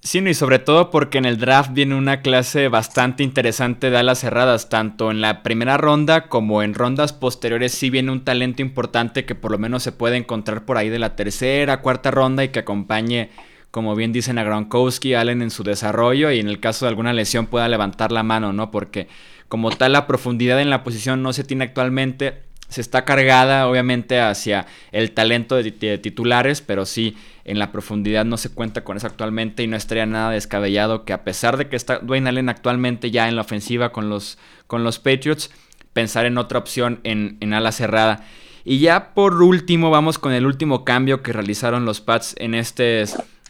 Sí, 0.02 0.20
y 0.20 0.34
sobre 0.34 0.60
todo 0.60 0.92
porque 0.92 1.18
en 1.18 1.26
el 1.26 1.38
draft 1.38 1.74
viene 1.74 1.96
una 1.96 2.22
clase 2.22 2.70
bastante 2.70 3.22
interesante 3.22 3.90
de 3.90 3.98
alas 3.98 4.20
cerradas, 4.20 4.70
tanto 4.70 5.12
en 5.12 5.20
la 5.20 5.44
primera 5.44 5.76
ronda 5.78 6.30
como 6.30 6.64
en 6.64 6.74
rondas 6.74 7.12
posteriores 7.12 7.74
sí 7.74 7.90
viene 7.90 8.12
un 8.12 8.24
talento 8.24 8.62
importante 8.62 9.26
que 9.26 9.36
por 9.36 9.52
lo 9.52 9.58
menos 9.58 9.84
se 9.84 9.92
puede 9.92 10.16
encontrar 10.16 10.64
por 10.64 10.78
ahí 10.78 10.88
de 10.88 11.00
la 11.00 11.18
tercera, 11.18 11.82
cuarta 11.82 12.12
ronda 12.12 12.46
y 12.46 12.50
que 12.50 12.60
acompañe 12.60 13.30
como 13.72 13.96
bien 13.96 14.12
dicen 14.12 14.38
a 14.38 14.44
Gronkowski, 14.44 15.14
Allen 15.14 15.42
en 15.42 15.52
su 15.52 15.64
desarrollo 15.64 16.32
y 16.32 16.40
en 16.40 16.48
el 16.48 16.60
caso 16.60 16.86
de 16.86 16.90
alguna 16.90 17.14
lesión 17.14 17.48
pueda 17.48 17.68
levantar 17.68 18.12
la 18.12 18.24
mano, 18.24 18.52
¿no? 18.54 18.72
Porque 18.72 19.08
como 19.48 19.72
tal 19.72 19.94
la 19.94 20.08
profundidad 20.08 20.62
en 20.62 20.70
la 20.70 20.84
posición 20.84 21.22
no 21.22 21.34
se 21.34 21.44
tiene 21.44 21.66
actualmente, 21.66 22.44
se 22.70 22.82
está 22.82 23.04
cargada 23.04 23.68
obviamente 23.68 24.20
hacia 24.20 24.68
el 24.92 25.12
talento 25.12 25.56
de, 25.56 25.98
titulares, 25.98 26.62
pero 26.62 26.86
sí 26.86 27.18
en 27.46 27.58
la 27.58 27.72
profundidad 27.72 28.26
no 28.26 28.38
se 28.38 28.50
cuenta 28.50 28.84
con 28.84 28.98
eso 28.98 29.08
actualmente 29.08 29.64
y 29.64 29.68
no 29.68 29.76
estaría 29.76 30.06
nada 30.06 30.32
descabellado 30.32 31.04
que 31.04 31.14
a 31.14 31.24
pesar 31.24 31.58
de 31.58 31.68
que 31.68 31.76
está 31.76 32.00
Dwayne 32.00 32.30
Allen 32.30 32.50
actualmente 32.50 33.10
ya 33.10 33.28
en 33.28 33.36
la 33.36 33.42
ofensiva 33.42 33.92
con 33.92 34.10
los, 34.10 34.38
con 34.68 34.84
los 34.84 35.00
Patriots, 35.00 35.50
pensar 35.94 36.26
en 36.26 36.38
otra 36.38 36.60
opción 36.60 37.00
en, 37.04 37.38
en 37.40 37.54
ala 37.54 37.72
cerrada. 37.72 38.24
Y 38.66 38.80
ya 38.80 39.16
por 39.16 39.42
último 39.42 39.90
vamos 39.90 40.20
con 40.20 40.32
el 40.32 40.46
último 40.46 40.86
cambio 40.86 41.24
que 41.24 41.34
realizaron 41.34 41.86
los 41.86 42.02
Pats 42.02 42.36
en 42.38 42.54
este 42.54 43.04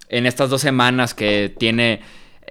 en 0.09 0.25
estas 0.25 0.49
dos 0.49 0.61
semanas 0.61 1.13
que 1.13 1.53
tiene 1.57 2.01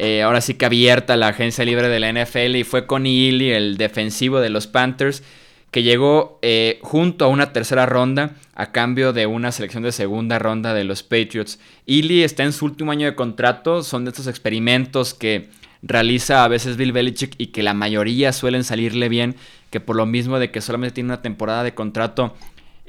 eh, 0.00 0.22
ahora 0.22 0.40
sí 0.40 0.54
que 0.54 0.64
abierta 0.64 1.16
la 1.16 1.28
agencia 1.28 1.64
libre 1.64 1.88
de 1.88 1.98
la 1.98 2.12
NFL 2.12 2.54
y 2.54 2.62
fue 2.62 2.86
con 2.86 3.04
Ely, 3.04 3.50
el 3.50 3.76
defensivo 3.76 4.38
de 4.38 4.48
los 4.48 4.68
Panthers, 4.68 5.24
que 5.72 5.82
llegó 5.82 6.38
eh, 6.40 6.78
junto 6.82 7.24
a 7.24 7.28
una 7.28 7.52
tercera 7.52 7.84
ronda 7.84 8.36
a 8.54 8.70
cambio 8.70 9.12
de 9.12 9.26
una 9.26 9.50
selección 9.50 9.82
de 9.82 9.90
segunda 9.90 10.38
ronda 10.38 10.72
de 10.72 10.84
los 10.84 11.02
Patriots. 11.02 11.58
Ely 11.86 12.22
está 12.22 12.44
en 12.44 12.52
su 12.52 12.64
último 12.64 12.92
año 12.92 13.06
de 13.06 13.16
contrato, 13.16 13.82
son 13.82 14.04
de 14.04 14.10
estos 14.10 14.28
experimentos 14.28 15.14
que 15.14 15.48
realiza 15.82 16.44
a 16.44 16.48
veces 16.48 16.76
Bill 16.76 16.92
Belichick 16.92 17.34
y 17.36 17.48
que 17.48 17.64
la 17.64 17.74
mayoría 17.74 18.32
suelen 18.32 18.62
salirle 18.62 19.08
bien, 19.08 19.34
que 19.70 19.80
por 19.80 19.96
lo 19.96 20.06
mismo 20.06 20.38
de 20.38 20.52
que 20.52 20.60
solamente 20.60 20.94
tiene 20.94 21.08
una 21.08 21.22
temporada 21.22 21.64
de 21.64 21.74
contrato, 21.74 22.36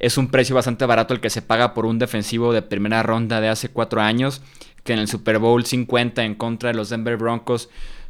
es 0.00 0.18
un 0.18 0.28
precio 0.28 0.54
bastante 0.54 0.86
barato 0.86 1.14
el 1.14 1.20
que 1.20 1.30
se 1.30 1.42
paga 1.42 1.74
por 1.74 1.86
un 1.86 1.98
defensivo 1.98 2.52
de 2.52 2.62
primera 2.62 3.02
ronda 3.02 3.40
de 3.40 3.48
hace 3.48 3.68
cuatro 3.68 4.00
años, 4.00 4.42
que 4.82 4.94
en 4.94 4.98
el 4.98 5.08
Super 5.08 5.38
Bowl 5.38 5.64
50 5.64 6.24
en 6.24 6.34
contra 6.34 6.70
de 6.70 6.74
los 6.74 6.88
Denver 6.88 7.18
Broncos 7.18 7.68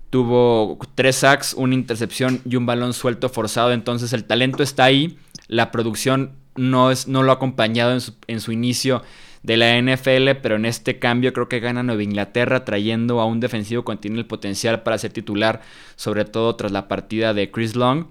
tuvo 0.09 0.79
tres 0.95 1.17
sacks, 1.17 1.53
una 1.55 1.75
intercepción 1.75 2.41
y 2.45 2.57
un 2.57 2.65
balón 2.65 2.93
suelto 2.93 3.29
forzado. 3.29 3.73
Entonces 3.73 4.13
el 4.13 4.25
talento 4.25 4.63
está 4.63 4.85
ahí, 4.85 5.19
la 5.49 5.73
producción 5.73 6.33
no, 6.57 6.93
es, 6.93 7.09
no 7.09 7.25
lo 7.25 7.33
ha 7.33 7.35
acompañado 7.35 7.93
en 7.93 8.01
su, 8.01 8.15
en 8.29 8.41
su 8.41 8.53
inicio 8.53 9.03
de 9.43 9.57
la 9.57 9.81
NFL, 9.81 10.41
pero 10.43 10.57
en 10.57 10.67
este 10.67 10.99
cambio 10.99 11.33
creo 11.33 11.49
que 11.49 11.61
gana 11.61 11.83
Nueva 11.83 12.03
Inglaterra 12.03 12.65
trayendo 12.65 13.21
a 13.21 13.25
un 13.25 13.41
defensivo 13.41 13.85
que 13.85 13.97
tiene 13.97 14.19
el 14.19 14.27
potencial 14.27 14.83
para 14.83 14.99
ser 14.99 15.13
titular, 15.13 15.63
sobre 15.97 16.25
todo 16.25 16.55
tras 16.55 16.71
la 16.71 16.87
partida 16.89 17.35
de 17.35 17.51
Chris 17.51 17.75
Long. 17.75 18.07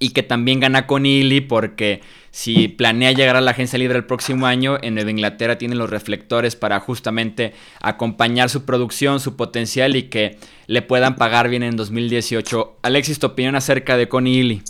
Y 0.00 0.10
que 0.10 0.24
también 0.24 0.58
gana 0.58 0.88
con 0.88 1.06
Ely 1.06 1.42
porque 1.42 2.00
si 2.32 2.66
planea 2.66 3.12
llegar 3.12 3.36
a 3.36 3.40
la 3.40 3.52
agencia 3.52 3.78
libre 3.78 3.98
el 3.98 4.06
próximo 4.06 4.46
año, 4.46 4.78
en 4.82 4.94
Nueva 4.94 5.10
Inglaterra 5.10 5.58
tiene 5.58 5.76
los 5.76 5.90
reflectores 5.90 6.56
para 6.56 6.80
justamente 6.80 7.52
acompañar 7.80 8.50
su 8.50 8.64
producción, 8.64 9.20
su 9.20 9.36
potencial 9.36 9.94
y 9.94 10.04
que 10.04 10.38
le 10.66 10.82
puedan 10.82 11.16
pagar 11.16 11.48
bien 11.48 11.62
en 11.62 11.76
2018. 11.76 12.78
Alexis, 12.82 13.18
tu 13.18 13.28
opinión 13.28 13.54
acerca 13.54 13.96
de 13.96 14.08
Connie 14.08 14.40
Ely. 14.40 14.62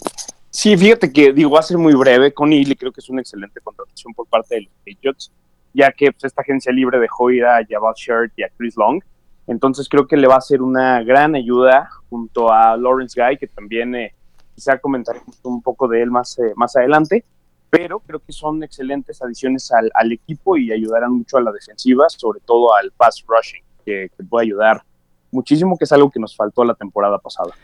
Sí, 0.51 0.77
fíjate 0.77 1.13
que 1.13 1.33
digo, 1.33 1.53
va 1.53 1.61
a 1.61 1.63
ser 1.63 1.79
muy 1.79 1.95
breve. 1.95 2.35
Connie 2.35 2.63
Ely 2.63 2.75
creo 2.75 2.93
que 2.93 3.01
es 3.01 3.09
una 3.09 3.21
excelente 3.23 3.61
contratación 3.61 4.13
por 4.13 4.27
parte 4.27 4.57
de 4.57 4.61
los 4.63 4.73
Patriots 4.85 5.33
ya 5.73 5.93
que 5.93 6.13
pues, 6.13 6.25
esta 6.25 6.43
agencia 6.43 6.73
libre 6.73 6.99
dejó 6.99 7.31
ir 7.31 7.45
a 7.45 7.65
Jabal 7.69 7.95
Shirt 7.97 8.33
y 8.37 8.43
a 8.43 8.49
Chris 8.57 8.77
Long. 8.77 9.03
Entonces 9.47 9.89
creo 9.89 10.07
que 10.07 10.17
le 10.17 10.29
va 10.29 10.37
a 10.37 10.41
ser 10.41 10.63
una 10.63 11.03
gran 11.03 11.35
ayuda 11.35 11.89
junto 12.09 12.53
a 12.53 12.77
Lawrence 12.77 13.21
Guy, 13.21 13.37
que 13.37 13.47
también 13.47 13.95
eh, 13.95 14.15
quizá 14.61 14.79
comentaremos 14.79 15.41
un 15.43 15.63
poco 15.63 15.89
de 15.89 16.03
él 16.03 16.11
más, 16.11 16.39
eh, 16.39 16.53
más 16.55 16.77
adelante, 16.77 17.25
pero 17.71 18.01
creo 18.01 18.19
que 18.19 18.31
son 18.31 18.63
excelentes 18.63 19.23
adiciones 19.23 19.73
al, 19.73 19.91
al, 19.95 20.13
equipo 20.13 20.59
y 20.59 20.71
ayudarán 20.71 21.13
mucho 21.13 21.39
a 21.39 21.41
la 21.41 21.51
defensiva, 21.51 22.11
sobre 22.11 22.41
todo 22.41 22.75
al 22.75 22.91
pass 22.91 23.25
rushing, 23.27 23.63
que, 23.87 24.11
que 24.15 24.25
puede 24.25 24.47
ayudar 24.47 24.83
muchísimo, 25.31 25.79
que 25.79 25.85
es 25.85 25.93
algo 25.93 26.11
que 26.11 26.21
nos 26.21 26.37
faltó 26.37 26.63
la 26.63 26.75
temporada 26.75 27.19
pasada. 27.19 27.55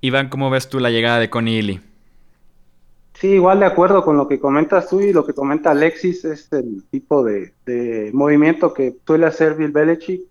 Iván, 0.00 0.28
¿cómo 0.28 0.48
ves 0.48 0.68
tú 0.68 0.78
la 0.78 0.90
llegada 0.90 1.18
de 1.18 1.28
Connie 1.28 1.58
Ely? 1.58 1.80
Sí, 3.14 3.28
igual 3.28 3.58
de 3.58 3.66
acuerdo 3.66 4.04
con 4.04 4.16
lo 4.16 4.28
que 4.28 4.38
comentas 4.38 4.88
tú 4.88 5.00
y 5.00 5.12
lo 5.12 5.26
que 5.26 5.32
comenta 5.32 5.72
Alexis, 5.72 6.24
es 6.24 6.52
el 6.52 6.84
tipo 6.90 7.24
de, 7.24 7.52
de 7.66 8.10
movimiento 8.12 8.72
que 8.72 8.94
suele 9.04 9.26
hacer 9.26 9.54
Bill 9.54 9.72
Belichick, 9.72 10.22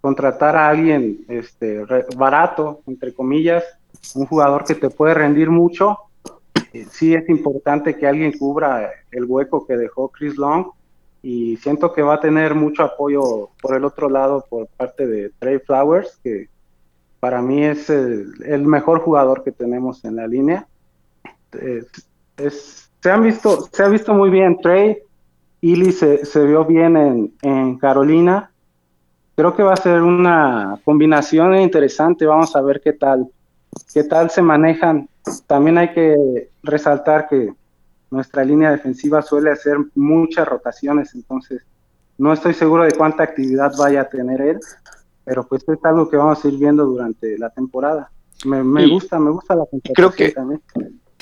contratar 0.00 0.54
a 0.54 0.68
alguien 0.68 1.24
este, 1.28 1.84
barato, 2.16 2.82
entre 2.86 3.12
comillas, 3.12 3.64
un 4.14 4.26
jugador 4.26 4.64
que 4.64 4.74
te 4.74 4.90
puede 4.90 5.14
rendir 5.14 5.50
mucho. 5.50 5.98
Sí 6.90 7.14
es 7.14 7.28
importante 7.28 7.96
que 7.96 8.06
alguien 8.06 8.36
cubra 8.36 8.90
el 9.10 9.24
hueco 9.24 9.66
que 9.66 9.76
dejó 9.76 10.08
Chris 10.08 10.36
Long 10.36 10.66
y 11.22 11.56
siento 11.58 11.92
que 11.92 12.02
va 12.02 12.14
a 12.14 12.20
tener 12.20 12.54
mucho 12.54 12.84
apoyo 12.84 13.50
por 13.60 13.76
el 13.76 13.84
otro 13.84 14.08
lado 14.08 14.44
por 14.48 14.68
parte 14.68 15.06
de 15.06 15.30
Trey 15.38 15.58
Flowers, 15.58 16.18
que 16.22 16.48
para 17.18 17.42
mí 17.42 17.64
es 17.64 17.90
el, 17.90 18.64
mejor 18.64 19.00
jugador 19.00 19.42
que 19.42 19.52
tenemos 19.52 20.04
en 20.04 20.16
la 20.16 20.26
línea 20.26 20.66
es, 22.36 22.90
se 23.02 23.10
han 23.10 23.22
visto, 23.22 23.68
se 23.72 23.82
ha 23.82 23.88
visto 23.88 24.14
muy 24.14 24.30
bien 24.30 24.58
Trey, 24.60 24.98
Illy 25.60 25.92
se, 25.92 26.24
se 26.24 26.44
vio 26.44 26.64
bien 26.64 26.96
en, 26.96 27.34
en, 27.42 27.78
Carolina. 27.78 28.50
Creo 29.36 29.54
que 29.54 29.62
va 29.62 29.74
a 29.74 29.76
ser 29.76 30.02
una 30.02 30.78
combinación 30.84 31.54
interesante. 31.56 32.26
Vamos 32.26 32.54
a 32.56 32.60
ver 32.62 32.80
qué 32.82 32.92
tal, 32.92 33.26
qué 33.92 34.04
tal 34.04 34.30
se 34.30 34.42
manejan. 34.42 35.08
También 35.46 35.78
hay 35.78 35.92
que 35.92 36.50
resaltar 36.62 37.28
que 37.28 37.52
nuestra 38.10 38.44
línea 38.44 38.70
defensiva 38.70 39.22
suele 39.22 39.50
hacer 39.50 39.76
muchas 39.94 40.46
rotaciones, 40.48 41.14
entonces 41.14 41.62
no 42.18 42.32
estoy 42.32 42.54
seguro 42.54 42.84
de 42.84 42.92
cuánta 42.92 43.22
actividad 43.22 43.72
vaya 43.78 44.02
a 44.02 44.08
tener 44.08 44.40
él, 44.40 44.60
pero 45.24 45.46
pues 45.46 45.66
es 45.68 45.78
algo 45.84 46.08
que 46.08 46.16
vamos 46.16 46.44
a 46.44 46.48
ir 46.48 46.58
viendo 46.58 46.84
durante 46.84 47.38
la 47.38 47.50
temporada. 47.50 48.10
Me, 48.44 48.64
me 48.64 48.86
gusta, 48.88 49.18
me 49.18 49.30
gusta 49.30 49.54
la 49.54 49.64
creo 49.94 50.10
que 50.10 50.30
también. 50.32 50.60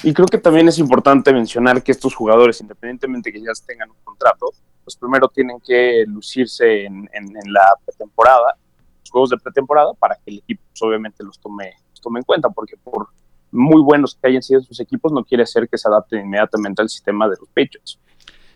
Y 0.02 0.14
creo 0.14 0.26
que 0.26 0.38
también 0.38 0.68
es 0.68 0.78
importante 0.78 1.32
mencionar 1.32 1.82
que 1.82 1.92
estos 1.92 2.14
jugadores, 2.14 2.60
independientemente 2.60 3.32
que 3.32 3.40
ya 3.40 3.50
tengan 3.66 3.90
un 3.90 3.96
contrato, 4.04 4.46
pues 4.84 4.96
primero 4.96 5.28
tienen 5.28 5.58
que 5.60 6.04
lucirse 6.06 6.84
en, 6.84 7.08
en, 7.12 7.36
en 7.36 7.52
la 7.52 7.74
pretemporada, 7.84 8.56
los 9.00 9.10
juegos 9.10 9.30
de 9.30 9.38
pretemporada, 9.38 9.92
para 9.94 10.14
que 10.14 10.30
el 10.30 10.38
equipo 10.38 10.62
pues, 10.70 10.82
obviamente 10.82 11.24
los 11.24 11.38
tome, 11.40 11.72
los 11.98 12.00
tome 12.00 12.20
en 12.20 12.24
cuenta, 12.24 12.48
porque 12.50 12.76
por 12.76 13.08
muy 13.50 13.82
buenos 13.82 14.16
que 14.20 14.28
hayan 14.28 14.42
sido 14.42 14.60
sus 14.60 14.78
equipos, 14.80 15.12
no 15.12 15.24
quiere 15.24 15.46
ser 15.46 15.68
que 15.68 15.78
se 15.78 15.88
adapten 15.88 16.26
inmediatamente 16.26 16.82
al 16.82 16.88
sistema 16.88 17.28
de 17.28 17.36
los 17.40 17.48
Patriots. 17.48 17.98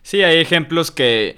Sí, 0.02 0.22
hay 0.22 0.38
ejemplos 0.38 0.90
que, 0.90 1.36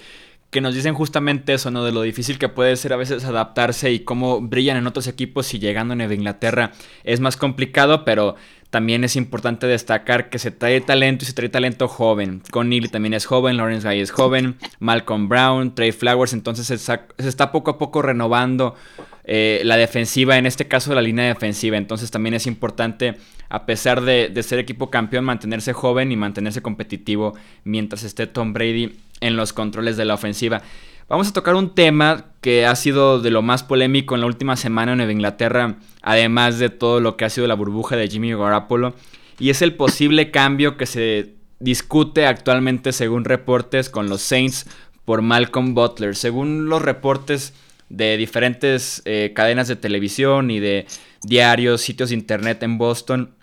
que 0.50 0.60
nos 0.60 0.74
dicen 0.74 0.94
justamente 0.94 1.54
eso, 1.54 1.70
¿no? 1.70 1.84
De 1.84 1.92
lo 1.92 2.02
difícil 2.02 2.38
que 2.38 2.48
puede 2.48 2.76
ser 2.76 2.92
a 2.92 2.96
veces 2.96 3.24
adaptarse 3.24 3.92
y 3.92 4.00
cómo 4.00 4.40
brillan 4.40 4.76
en 4.76 4.86
otros 4.86 5.06
equipos 5.06 5.52
y 5.54 5.58
llegando 5.58 5.92
a 5.92 5.96
Nueva 5.96 6.14
Inglaterra 6.14 6.72
es 7.04 7.20
más 7.20 7.36
complicado, 7.36 8.04
pero 8.04 8.36
también 8.74 9.04
es 9.04 9.14
importante 9.14 9.68
destacar 9.68 10.30
que 10.30 10.40
se 10.40 10.50
trae 10.50 10.80
talento 10.80 11.22
y 11.22 11.28
se 11.28 11.32
trae 11.32 11.48
talento 11.48 11.86
joven. 11.86 12.42
Con 12.50 12.68
Neely 12.68 12.88
también 12.88 13.14
es 13.14 13.24
joven, 13.24 13.56
Lawrence 13.56 13.86
Guy 13.86 14.00
es 14.00 14.10
joven, 14.10 14.56
Malcolm 14.80 15.28
Brown, 15.28 15.76
Trey 15.76 15.92
Flowers, 15.92 16.32
entonces 16.32 16.66
se 16.66 17.28
está, 17.28 17.52
poco 17.52 17.70
a 17.70 17.78
poco 17.78 18.02
renovando 18.02 18.74
eh, 19.22 19.60
la 19.62 19.76
defensiva, 19.76 20.38
en 20.38 20.46
este 20.46 20.66
caso 20.66 20.92
la 20.92 21.02
línea 21.02 21.26
defensiva. 21.26 21.76
Entonces 21.76 22.10
también 22.10 22.34
es 22.34 22.48
importante, 22.48 23.14
a 23.48 23.64
pesar 23.64 24.00
de, 24.00 24.28
de, 24.28 24.42
ser 24.42 24.58
equipo 24.58 24.90
campeón, 24.90 25.24
mantenerse 25.24 25.72
joven 25.72 26.10
y 26.10 26.16
mantenerse 26.16 26.60
competitivo 26.60 27.34
mientras 27.62 28.02
esté 28.02 28.26
Tom 28.26 28.54
Brady 28.54 28.98
en 29.20 29.36
los 29.36 29.52
controles 29.52 29.96
de 29.96 30.04
la 30.04 30.14
ofensiva. 30.14 30.62
Vamos 31.08 31.28
a 31.28 31.32
tocar 31.32 31.54
un 31.54 31.76
tema 31.76 32.24
que 32.40 32.66
ha 32.66 32.74
sido 32.74 33.20
de 33.20 33.30
lo 33.30 33.40
más 33.40 33.62
polémico 33.62 34.16
en 34.16 34.22
la 34.22 34.26
última 34.26 34.56
semana 34.56 34.92
en 34.92 34.98
Nueva 34.98 35.12
Inglaterra, 35.12 35.76
además 36.04 36.58
de 36.58 36.68
todo 36.70 37.00
lo 37.00 37.16
que 37.16 37.24
ha 37.24 37.30
sido 37.30 37.46
la 37.46 37.54
burbuja 37.54 37.96
de 37.96 38.08
Jimmy 38.08 38.32
Garoppolo, 38.32 38.94
y 39.38 39.50
es 39.50 39.62
el 39.62 39.74
posible 39.74 40.30
cambio 40.30 40.76
que 40.76 40.86
se 40.86 41.34
discute 41.58 42.26
actualmente 42.26 42.92
según 42.92 43.24
reportes 43.24 43.88
con 43.90 44.08
los 44.08 44.20
Saints 44.20 44.66
por 45.04 45.22
Malcolm 45.22 45.74
Butler. 45.74 46.14
Según 46.14 46.68
los 46.68 46.82
reportes 46.82 47.54
de 47.88 48.16
diferentes 48.16 49.02
eh, 49.04 49.32
cadenas 49.34 49.66
de 49.66 49.76
televisión 49.76 50.50
y 50.50 50.60
de 50.60 50.86
diarios, 51.22 51.80
sitios 51.80 52.10
de 52.10 52.16
internet 52.16 52.62
en 52.62 52.78
Boston, 52.78 53.34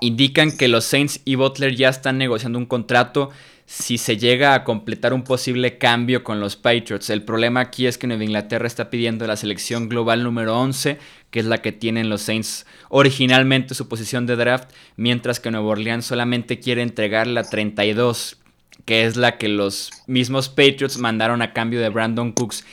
indican 0.00 0.56
que 0.56 0.68
los 0.68 0.84
Saints 0.84 1.20
y 1.24 1.36
Butler 1.36 1.74
ya 1.74 1.88
están 1.88 2.18
negociando 2.18 2.58
un 2.58 2.66
contrato 2.66 3.30
si 3.66 3.96
se 3.96 4.18
llega 4.18 4.54
a 4.54 4.64
completar 4.64 5.14
un 5.14 5.24
posible 5.24 5.78
cambio 5.78 6.22
con 6.22 6.38
los 6.38 6.56
Patriots. 6.56 7.08
El 7.08 7.22
problema 7.22 7.60
aquí 7.60 7.86
es 7.86 7.96
que 7.96 8.06
Nueva 8.06 8.24
Inglaterra 8.24 8.66
está 8.66 8.90
pidiendo 8.90 9.26
la 9.26 9.36
selección 9.36 9.88
global 9.88 10.22
número 10.22 10.58
11, 10.58 10.98
que 11.34 11.40
es 11.40 11.46
la 11.46 11.58
que 11.58 11.72
tienen 11.72 12.10
los 12.10 12.22
Saints 12.22 12.64
originalmente 12.90 13.74
su 13.74 13.88
posición 13.88 14.24
de 14.24 14.36
draft, 14.36 14.70
mientras 14.96 15.40
que 15.40 15.50
Nueva 15.50 15.66
Orleans 15.66 16.06
solamente 16.06 16.60
quiere 16.60 16.80
entregar 16.80 17.26
la 17.26 17.42
32, 17.42 18.40
que 18.84 19.04
es 19.04 19.16
la 19.16 19.36
que 19.36 19.48
los 19.48 19.90
mismos 20.06 20.48
Patriots 20.48 20.96
mandaron 20.98 21.42
a 21.42 21.52
cambio 21.52 21.80
de 21.80 21.88
Brandon 21.88 22.30
Cooks. 22.30 22.64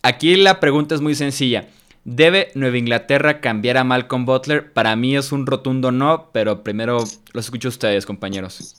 Aquí 0.00 0.36
la 0.36 0.58
pregunta 0.58 0.94
es 0.94 1.02
muy 1.02 1.14
sencilla. 1.14 1.68
¿Debe 2.04 2.50
Nueva 2.54 2.78
Inglaterra 2.78 3.42
cambiar 3.42 3.76
a 3.76 3.84
Malcolm 3.84 4.24
Butler? 4.24 4.72
Para 4.72 4.96
mí 4.96 5.14
es 5.14 5.30
un 5.30 5.44
rotundo 5.44 5.92
no, 5.92 6.30
pero 6.32 6.64
primero 6.64 7.00
los 7.34 7.44
escucho 7.44 7.68
ustedes, 7.68 8.06
compañeros. 8.06 8.74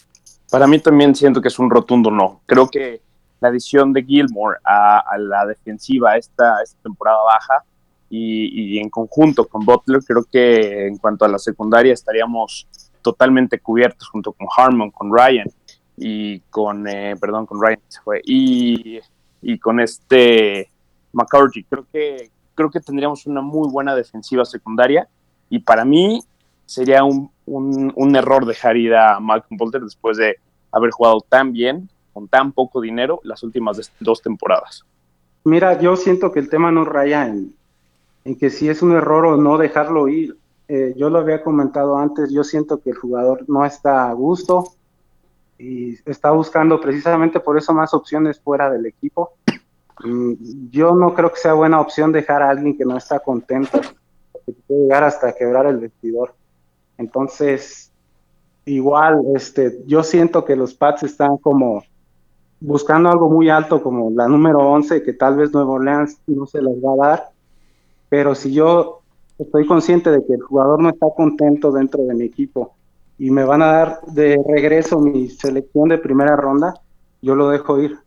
Para 0.49 0.65
mí 0.65 0.79
también 0.79 1.13
siento 1.13 1.39
que 1.39 1.49
es 1.49 1.59
un 1.59 1.69
rotundo 1.69 2.09
no. 2.09 2.41
Creo 2.47 2.67
que 2.67 2.99
la 3.41 3.49
adición 3.49 3.93
de 3.93 4.03
Gilmore 4.03 4.57
a, 4.65 4.97
a 5.01 5.19
la 5.19 5.45
defensiva 5.45 6.17
esta, 6.17 6.63
esta 6.63 6.81
temporada 6.81 7.19
baja 7.25 7.63
y, 8.09 8.79
en 8.79 8.89
conjunto 8.89 9.47
con 9.47 9.65
Butler, 9.65 10.01
creo 10.05 10.23
que 10.23 10.87
en 10.87 10.97
cuanto 10.97 11.25
a 11.25 11.27
la 11.27 11.37
secundaria 11.37 11.93
estaríamos 11.93 12.67
totalmente 13.01 13.59
cubiertos 13.59 14.07
junto 14.09 14.33
con 14.33 14.47
Harmon, 14.55 14.91
con 14.91 15.15
Ryan 15.15 15.47
y 15.95 16.39
con, 16.49 16.87
eh, 16.87 17.15
perdón, 17.19 17.45
con 17.45 17.61
Ryan 17.61 17.79
y, 18.25 18.99
y 19.41 19.59
con 19.59 19.79
este 19.79 20.69
McCarthy. 21.13 21.63
Creo 21.63 21.85
que, 21.91 22.31
creo 22.55 22.69
que 22.69 22.79
tendríamos 22.79 23.25
una 23.25 23.41
muy 23.41 23.69
buena 23.69 23.95
defensiva 23.95 24.43
secundaria 24.45 25.07
y 25.49 25.59
para 25.59 25.85
mí 25.85 26.21
sería 26.65 27.03
un, 27.03 27.31
un, 27.45 27.91
un, 27.95 28.15
error 28.15 28.45
dejar 28.45 28.77
ir 28.77 28.93
a 28.95 29.19
Malcolm 29.19 29.57
Bolter 29.57 29.81
después 29.81 30.17
de 30.17 30.37
haber 30.71 30.91
jugado 30.91 31.21
tan 31.27 31.51
bien, 31.51 31.89
con 32.13 32.27
tan 32.27 32.51
poco 32.51 32.81
dinero, 32.81 33.19
las 33.23 33.43
últimas 33.43 33.91
dos 33.99 34.21
temporadas. 34.21 34.85
Mira, 35.43 35.79
yo 35.79 35.95
siento 35.95 36.31
que 36.31 36.39
el 36.39 36.49
tema 36.49 36.71
no 36.71 36.85
raya 36.85 37.25
en, 37.27 37.55
en 38.25 38.35
que 38.37 38.49
si 38.49 38.69
es 38.69 38.81
un 38.81 38.91
error 38.91 39.25
o 39.25 39.37
no 39.37 39.57
dejarlo 39.57 40.07
ir. 40.07 40.37
Eh, 40.67 40.93
yo 40.95 41.09
lo 41.09 41.19
había 41.19 41.41
comentado 41.41 41.97
antes, 41.97 42.29
yo 42.31 42.43
siento 42.43 42.79
que 42.79 42.91
el 42.91 42.95
jugador 42.95 43.43
no 43.47 43.65
está 43.65 44.07
a 44.07 44.13
gusto 44.13 44.65
y 45.57 45.97
está 46.05 46.29
buscando 46.31 46.79
precisamente 46.79 47.39
por 47.39 47.57
eso 47.57 47.73
más 47.73 47.93
opciones 47.93 48.39
fuera 48.39 48.69
del 48.69 48.85
equipo. 48.85 49.33
Mm, 50.03 50.33
yo 50.69 50.93
no 50.93 51.13
creo 51.15 51.31
que 51.31 51.39
sea 51.39 51.53
buena 51.53 51.81
opción 51.81 52.11
dejar 52.11 52.43
a 52.43 52.49
alguien 52.51 52.77
que 52.77 52.85
no 52.85 52.97
está 52.97 53.19
contento 53.19 53.81
que 54.45 54.53
puede 54.67 54.81
llegar 54.81 55.03
hasta 55.03 55.33
quebrar 55.33 55.65
el 55.65 55.77
vestidor. 55.77 56.35
Entonces, 56.97 57.91
igual, 58.65 59.21
este, 59.35 59.81
yo 59.85 60.03
siento 60.03 60.45
que 60.45 60.55
los 60.55 60.73
Pats 60.73 61.03
están 61.03 61.37
como 61.37 61.83
buscando 62.59 63.09
algo 63.09 63.29
muy 63.29 63.49
alto 63.49 63.81
como 63.81 64.11
la 64.11 64.27
número 64.27 64.59
11, 64.59 65.03
que 65.03 65.13
tal 65.13 65.37
vez 65.37 65.53
Nuevo 65.53 65.73
Orleans 65.73 66.19
no 66.27 66.45
se 66.45 66.61
les 66.61 66.75
va 66.83 66.93
a 66.93 67.07
dar, 67.07 67.29
pero 68.09 68.35
si 68.35 68.51
yo 68.51 69.01
estoy 69.37 69.65
consciente 69.65 70.11
de 70.11 70.25
que 70.25 70.33
el 70.33 70.41
jugador 70.41 70.81
no 70.81 70.89
está 70.89 71.07
contento 71.15 71.71
dentro 71.71 72.03
de 72.03 72.13
mi 72.15 72.25
equipo 72.25 72.75
y 73.17 73.31
me 73.31 73.43
van 73.43 73.61
a 73.61 73.67
dar 73.67 73.99
de 74.07 74.37
regreso 74.47 74.99
mi 74.99 75.29
selección 75.29 75.89
de 75.89 75.97
primera 75.97 76.35
ronda, 76.35 76.73
yo 77.21 77.35
lo 77.35 77.49
dejo 77.49 77.79
ir 77.81 77.97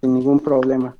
sin 0.00 0.14
ningún 0.14 0.40
problema. 0.40 0.96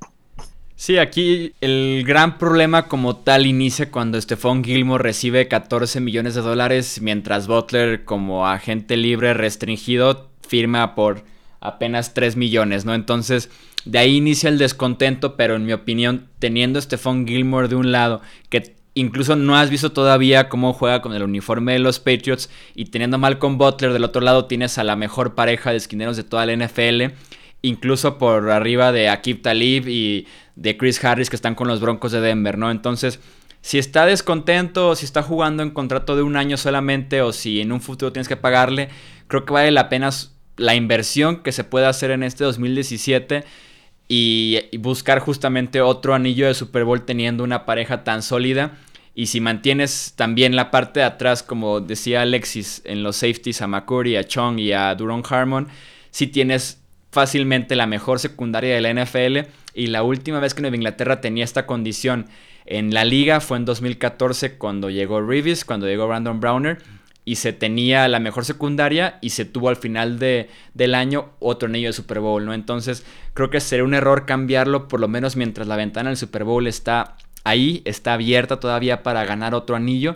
Sí, 0.75 0.99
aquí 0.99 1.53
el 1.59 2.03
gran 2.05 2.37
problema 2.37 2.87
como 2.87 3.15
tal 3.15 3.47
inicia 3.47 3.89
cuando 3.89 4.21
Stephon 4.21 4.63
Gilmore 4.63 5.01
recibe 5.01 5.47
14 5.47 5.99
millones 6.01 6.35
de 6.35 6.41
dólares, 6.41 7.01
mientras 7.01 7.47
Butler 7.47 8.05
como 8.05 8.45
agente 8.45 8.95
libre 8.95 9.33
restringido 9.33 10.29
firma 10.47 10.93
por 10.93 11.23
apenas 11.61 12.13
3 12.13 12.35
millones, 12.35 12.85
¿no? 12.85 12.93
Entonces, 12.93 13.49
de 13.87 13.99
ahí 13.99 14.17
inicia 14.17 14.49
el 14.49 14.57
descontento, 14.57 15.35
pero 15.35 15.55
en 15.55 15.65
mi 15.65 15.73
opinión, 15.73 16.27
teniendo 16.39 16.79
a 16.79 16.81
Stephon 16.81 17.27
Gilmore 17.27 17.67
de 17.67 17.75
un 17.75 17.91
lado, 17.91 18.21
que 18.49 18.75
incluso 18.93 19.35
no 19.35 19.55
has 19.55 19.69
visto 19.69 19.91
todavía 19.91 20.49
cómo 20.49 20.73
juega 20.73 21.01
con 21.01 21.13
el 21.13 21.23
uniforme 21.23 21.73
de 21.73 21.79
los 21.79 21.99
Patriots, 21.99 22.49
y 22.75 22.85
teniendo 22.85 23.15
a 23.15 23.19
Malcolm 23.19 23.57
Butler 23.57 23.93
del 23.93 24.03
otro 24.03 24.21
lado, 24.21 24.45
tienes 24.45 24.77
a 24.77 24.83
la 24.83 24.95
mejor 24.95 25.35
pareja 25.35 25.71
de 25.71 25.77
esquineros 25.77 26.17
de 26.17 26.23
toda 26.23 26.45
la 26.45 26.55
NFL, 26.55 27.13
incluso 27.61 28.17
por 28.17 28.49
arriba 28.49 28.91
de 28.91 29.09
Akib 29.09 29.41
Talib 29.41 29.87
y 29.87 30.27
de 30.55 30.77
Chris 30.77 31.03
Harris 31.03 31.29
que 31.29 31.35
están 31.35 31.55
con 31.55 31.67
los 31.67 31.79
Broncos 31.79 32.11
de 32.11 32.21
Denver, 32.21 32.57
¿no? 32.57 32.71
Entonces, 32.71 33.19
si 33.61 33.77
está 33.77 34.05
descontento, 34.05 34.95
si 34.95 35.05
está 35.05 35.23
jugando 35.23 35.63
en 35.63 35.71
contrato 35.71 36.15
de 36.15 36.23
un 36.23 36.35
año 36.35 36.57
solamente, 36.57 37.21
o 37.21 37.33
si 37.33 37.61
en 37.61 37.71
un 37.71 37.81
futuro 37.81 38.11
tienes 38.11 38.27
que 38.27 38.37
pagarle, 38.37 38.89
creo 39.27 39.45
que 39.45 39.53
vale 39.53 39.71
la 39.71 39.89
pena 39.89 40.09
la 40.57 40.75
inversión 40.75 41.43
que 41.43 41.51
se 41.51 41.63
puede 41.63 41.85
hacer 41.85 42.11
en 42.11 42.23
este 42.23 42.43
2017 42.43 43.43
y, 44.07 44.59
buscar 44.77 45.19
justamente 45.19 45.81
otro 45.81 46.13
anillo 46.13 46.47
de 46.47 46.53
Super 46.53 46.83
Bowl 46.83 47.03
teniendo 47.03 47.43
una 47.43 47.65
pareja 47.65 48.03
tan 48.03 48.21
sólida. 48.21 48.77
Y 49.13 49.27
si 49.27 49.41
mantienes 49.41 50.13
también 50.15 50.55
la 50.55 50.69
parte 50.69 50.99
de 50.99 51.05
atrás, 51.05 51.43
como 51.43 51.81
decía 51.81 52.21
Alexis, 52.21 52.81
en 52.85 53.03
los 53.03 53.17
safeties 53.17 53.61
a 53.61 53.67
McCurry, 53.67 54.15
a 54.15 54.23
Chong 54.23 54.59
y 54.59 54.73
a 54.73 54.93
Duron 54.93 55.23
Harmon, 55.27 55.67
si 56.11 56.27
tienes 56.27 56.81
fácilmente 57.11 57.75
la 57.75 57.87
mejor 57.87 58.19
secundaria 58.19 58.75
de 58.75 58.81
la 58.81 58.93
NFL. 58.93 59.49
Y 59.73 59.87
la 59.87 60.03
última 60.03 60.39
vez 60.39 60.53
que 60.53 60.61
Nueva 60.61 60.75
Inglaterra 60.75 61.19
tenía 61.19 61.43
esta 61.43 61.65
condición 61.65 62.27
en 62.65 62.93
la 62.93 63.05
liga 63.05 63.39
fue 63.39 63.57
en 63.57 63.65
2014 63.65 64.57
cuando 64.57 64.89
llegó 64.89 65.21
Reeves, 65.21 65.65
cuando 65.65 65.87
llegó 65.87 66.07
Brandon 66.07 66.39
Browner 66.39 66.77
y 67.27 67.35
se 67.35 67.51
tenía 67.51 68.07
la 68.07 68.21
mejor 68.21 68.45
secundaria 68.45 69.19
y 69.19 69.31
se 69.31 69.43
tuvo 69.43 69.67
al 69.67 69.75
final 69.75 70.17
de, 70.17 70.49
del 70.73 70.95
año 70.95 71.31
otro 71.39 71.67
anillo 71.67 71.89
de 71.89 71.93
Super 71.93 72.21
Bowl, 72.21 72.45
¿no? 72.45 72.53
Entonces 72.53 73.05
creo 73.33 73.49
que 73.49 73.59
sería 73.59 73.83
un 73.83 73.93
error 73.93 74.25
cambiarlo 74.25 74.87
por 74.87 75.01
lo 75.01 75.09
menos 75.09 75.35
mientras 75.35 75.67
la 75.67 75.75
ventana 75.75 76.09
del 76.09 76.15
Super 76.15 76.45
Bowl 76.45 76.67
está 76.67 77.17
ahí, 77.43 77.81
está 77.83 78.13
abierta 78.13 78.61
todavía 78.61 79.03
para 79.03 79.25
ganar 79.25 79.55
otro 79.55 79.75
anillo 79.75 80.15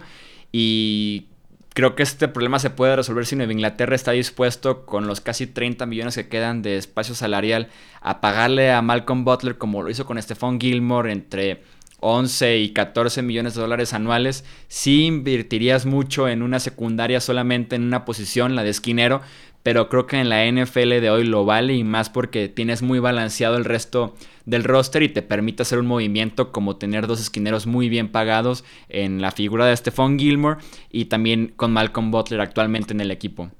y 0.53 1.25
creo 1.73 1.95
que 1.95 2.03
este 2.03 2.29
problema 2.29 2.59
se 2.59 2.69
puede 2.69 2.95
resolver 2.95 3.25
si 3.25 3.35
Nueva 3.35 3.51
Inglaterra 3.51 3.93
está 3.93 4.13
dispuesto 4.13 4.85
con 4.85 5.05
los 5.05 5.19
casi 5.19 5.47
30 5.47 5.85
millones 5.87 6.15
que 6.15 6.29
quedan 6.29 6.61
de 6.61 6.77
espacio 6.77 7.13
salarial 7.13 7.67
a 7.99 8.21
pagarle 8.21 8.71
a 8.71 8.81
Malcolm 8.81 9.25
Butler 9.25 9.57
como 9.57 9.83
lo 9.83 9.89
hizo 9.89 10.05
con 10.05 10.21
Stephon 10.21 10.61
Gilmore 10.61 11.11
entre 11.11 11.61
11 12.01 12.57
y 12.57 12.73
14 12.73 13.21
millones 13.21 13.55
de 13.55 13.61
dólares 13.61 13.93
anuales, 13.93 14.43
sí 14.67 15.05
invertirías 15.05 15.85
mucho 15.85 16.27
en 16.27 16.41
una 16.41 16.59
secundaria 16.59 17.21
solamente 17.21 17.75
en 17.75 17.83
una 17.83 18.05
posición, 18.05 18.55
la 18.55 18.63
de 18.63 18.71
esquinero, 18.71 19.21
pero 19.63 19.89
creo 19.89 20.07
que 20.07 20.19
en 20.19 20.29
la 20.29 20.45
NFL 20.45 20.99
de 20.99 21.09
hoy 21.09 21.23
lo 21.23 21.45
vale 21.45 21.73
y 21.75 21.83
más 21.83 22.09
porque 22.09 22.49
tienes 22.49 22.81
muy 22.81 22.99
balanceado 22.99 23.57
el 23.57 23.65
resto 23.65 24.15
del 24.45 24.63
roster 24.63 25.03
y 25.03 25.09
te 25.09 25.21
permite 25.21 25.61
hacer 25.61 25.79
un 25.79 25.85
movimiento 25.85 26.51
como 26.51 26.77
tener 26.77 27.05
dos 27.07 27.21
esquineros 27.21 27.67
muy 27.67 27.87
bien 27.87 28.09
pagados 28.09 28.63
en 28.89 29.21
la 29.21 29.31
figura 29.31 29.67
de 29.67 29.77
Stephon 29.77 30.17
Gilmore 30.17 30.59
y 30.91 31.05
también 31.05 31.53
con 31.55 31.71
Malcolm 31.71 32.09
Butler 32.09 32.41
actualmente 32.41 32.93
en 32.93 33.01
el 33.01 33.11
equipo. 33.11 33.51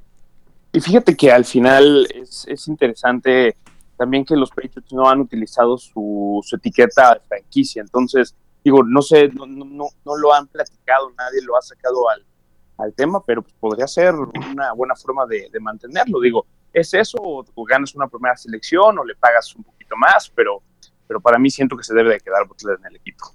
Y 0.73 0.80
fíjate 0.80 1.15
que 1.15 1.32
al 1.32 1.45
final 1.45 2.08
es, 2.15 2.45
es 2.47 2.67
interesante 2.67 3.56
también 4.01 4.25
que 4.25 4.35
los 4.35 4.49
Patriots 4.49 4.91
no 4.93 5.07
han 5.07 5.19
utilizado 5.19 5.77
su, 5.77 6.43
etiqueta 6.51 7.13
de 7.13 7.19
franquicia. 7.19 7.83
Entonces, 7.83 8.35
digo, 8.63 8.83
no 8.83 8.99
sé, 9.03 9.27
no, 9.27 9.45
no, 9.45 9.89
no 10.03 10.17
lo 10.17 10.33
han 10.33 10.47
platicado, 10.47 11.11
nadie 11.11 11.39
lo 11.43 11.55
ha 11.55 11.61
sacado 11.61 12.09
al, 12.09 12.25
al 12.79 12.95
tema, 12.95 13.23
pero 13.23 13.43
pues 13.43 13.53
podría 13.59 13.85
ser 13.85 14.15
una 14.15 14.73
buena 14.73 14.95
forma 14.95 15.27
de, 15.27 15.51
mantenerlo. 15.59 16.19
Digo, 16.19 16.47
¿es 16.73 16.95
eso 16.95 17.19
o, 17.21 17.45
ganas 17.63 17.93
una 17.93 18.07
primera 18.07 18.35
selección 18.35 18.97
o 18.97 19.05
le 19.05 19.13
pagas 19.13 19.55
un 19.55 19.65
poquito 19.65 19.95
más? 19.95 20.31
Pero, 20.33 20.63
pero 21.05 21.21
para 21.21 21.37
mí 21.37 21.51
siento 21.51 21.77
que 21.77 21.83
se 21.83 21.93
debe 21.93 22.13
de 22.13 22.21
quedar 22.21 22.47
Butler 22.47 22.79
en 22.79 22.87
el 22.87 22.95
equipo. 22.95 23.27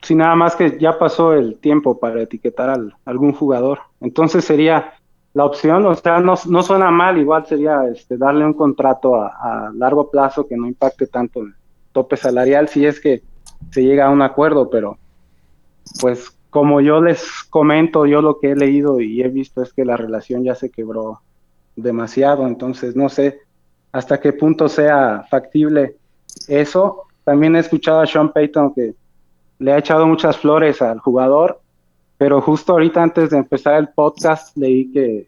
Sí, 0.00 0.14
nada 0.14 0.34
más 0.36 0.56
que 0.56 0.78
ya 0.78 0.98
pasó 0.98 1.34
el 1.34 1.58
tiempo 1.58 2.00
para 2.00 2.22
etiquetar 2.22 2.70
a 2.70 2.78
algún 3.04 3.34
jugador. 3.34 3.80
Entonces 4.00 4.42
sería 4.42 4.94
la 5.32 5.44
opción, 5.44 5.86
o 5.86 5.94
sea, 5.94 6.18
no, 6.20 6.36
suena 6.36 6.90
mal, 6.90 7.18
igual 7.18 7.46
sería 7.46 7.86
este, 7.86 8.16
darle 8.16 8.44
un 8.44 8.54
contrato 8.54 9.14
a, 9.14 9.70
largo 9.74 10.10
plazo 10.10 10.46
que 10.46 10.56
no 10.56 10.66
impacte 10.66 11.06
tanto 11.06 11.40
el 11.40 11.54
tope 11.92 12.16
salarial 12.16 12.68
si 12.68 12.84
es 12.84 13.00
que 13.00 13.22
se 13.70 13.82
llega 13.82 14.06
a 14.06 14.10
un 14.10 14.22
acuerdo, 14.22 14.70
pero 14.70 14.98
pues 16.00 16.36
como 16.50 16.80
yo 16.80 17.00
les 17.00 17.44
comento, 17.48 18.06
yo 18.06 18.22
lo 18.22 18.40
que 18.40 18.52
he 18.52 18.56
leído 18.56 19.00
y 19.00 19.22
he 19.22 19.28
visto 19.28 19.62
es 19.62 19.72
que 19.72 19.84
la 19.84 19.96
relación 19.96 20.42
ya 20.42 20.56
se 20.56 20.70
quebró 20.70 21.20
demasiado, 21.76 22.46
entonces 22.46 22.96
no 22.96 23.08
sé 23.08 23.40
hasta 23.92 24.20
qué 24.20 24.32
punto 24.32 24.68
sea 24.68 25.24
factible 25.30 25.96
eso. 26.48 27.04
También 27.24 27.54
he 27.54 27.60
escuchado 27.60 28.00
a 28.00 28.06
Sean 28.06 28.32
Payton 28.32 28.74
que 28.74 28.94
le 29.58 29.72
ha 29.72 29.78
echado 29.78 30.06
muchas 30.06 30.36
flores 30.36 30.82
al 30.82 30.98
jugador 30.98 31.60
pero 32.20 32.42
justo 32.42 32.72
ahorita 32.72 33.02
antes 33.02 33.30
de 33.30 33.38
empezar 33.38 33.76
el 33.76 33.88
podcast 33.88 34.54
leí 34.54 34.92
que, 34.92 35.26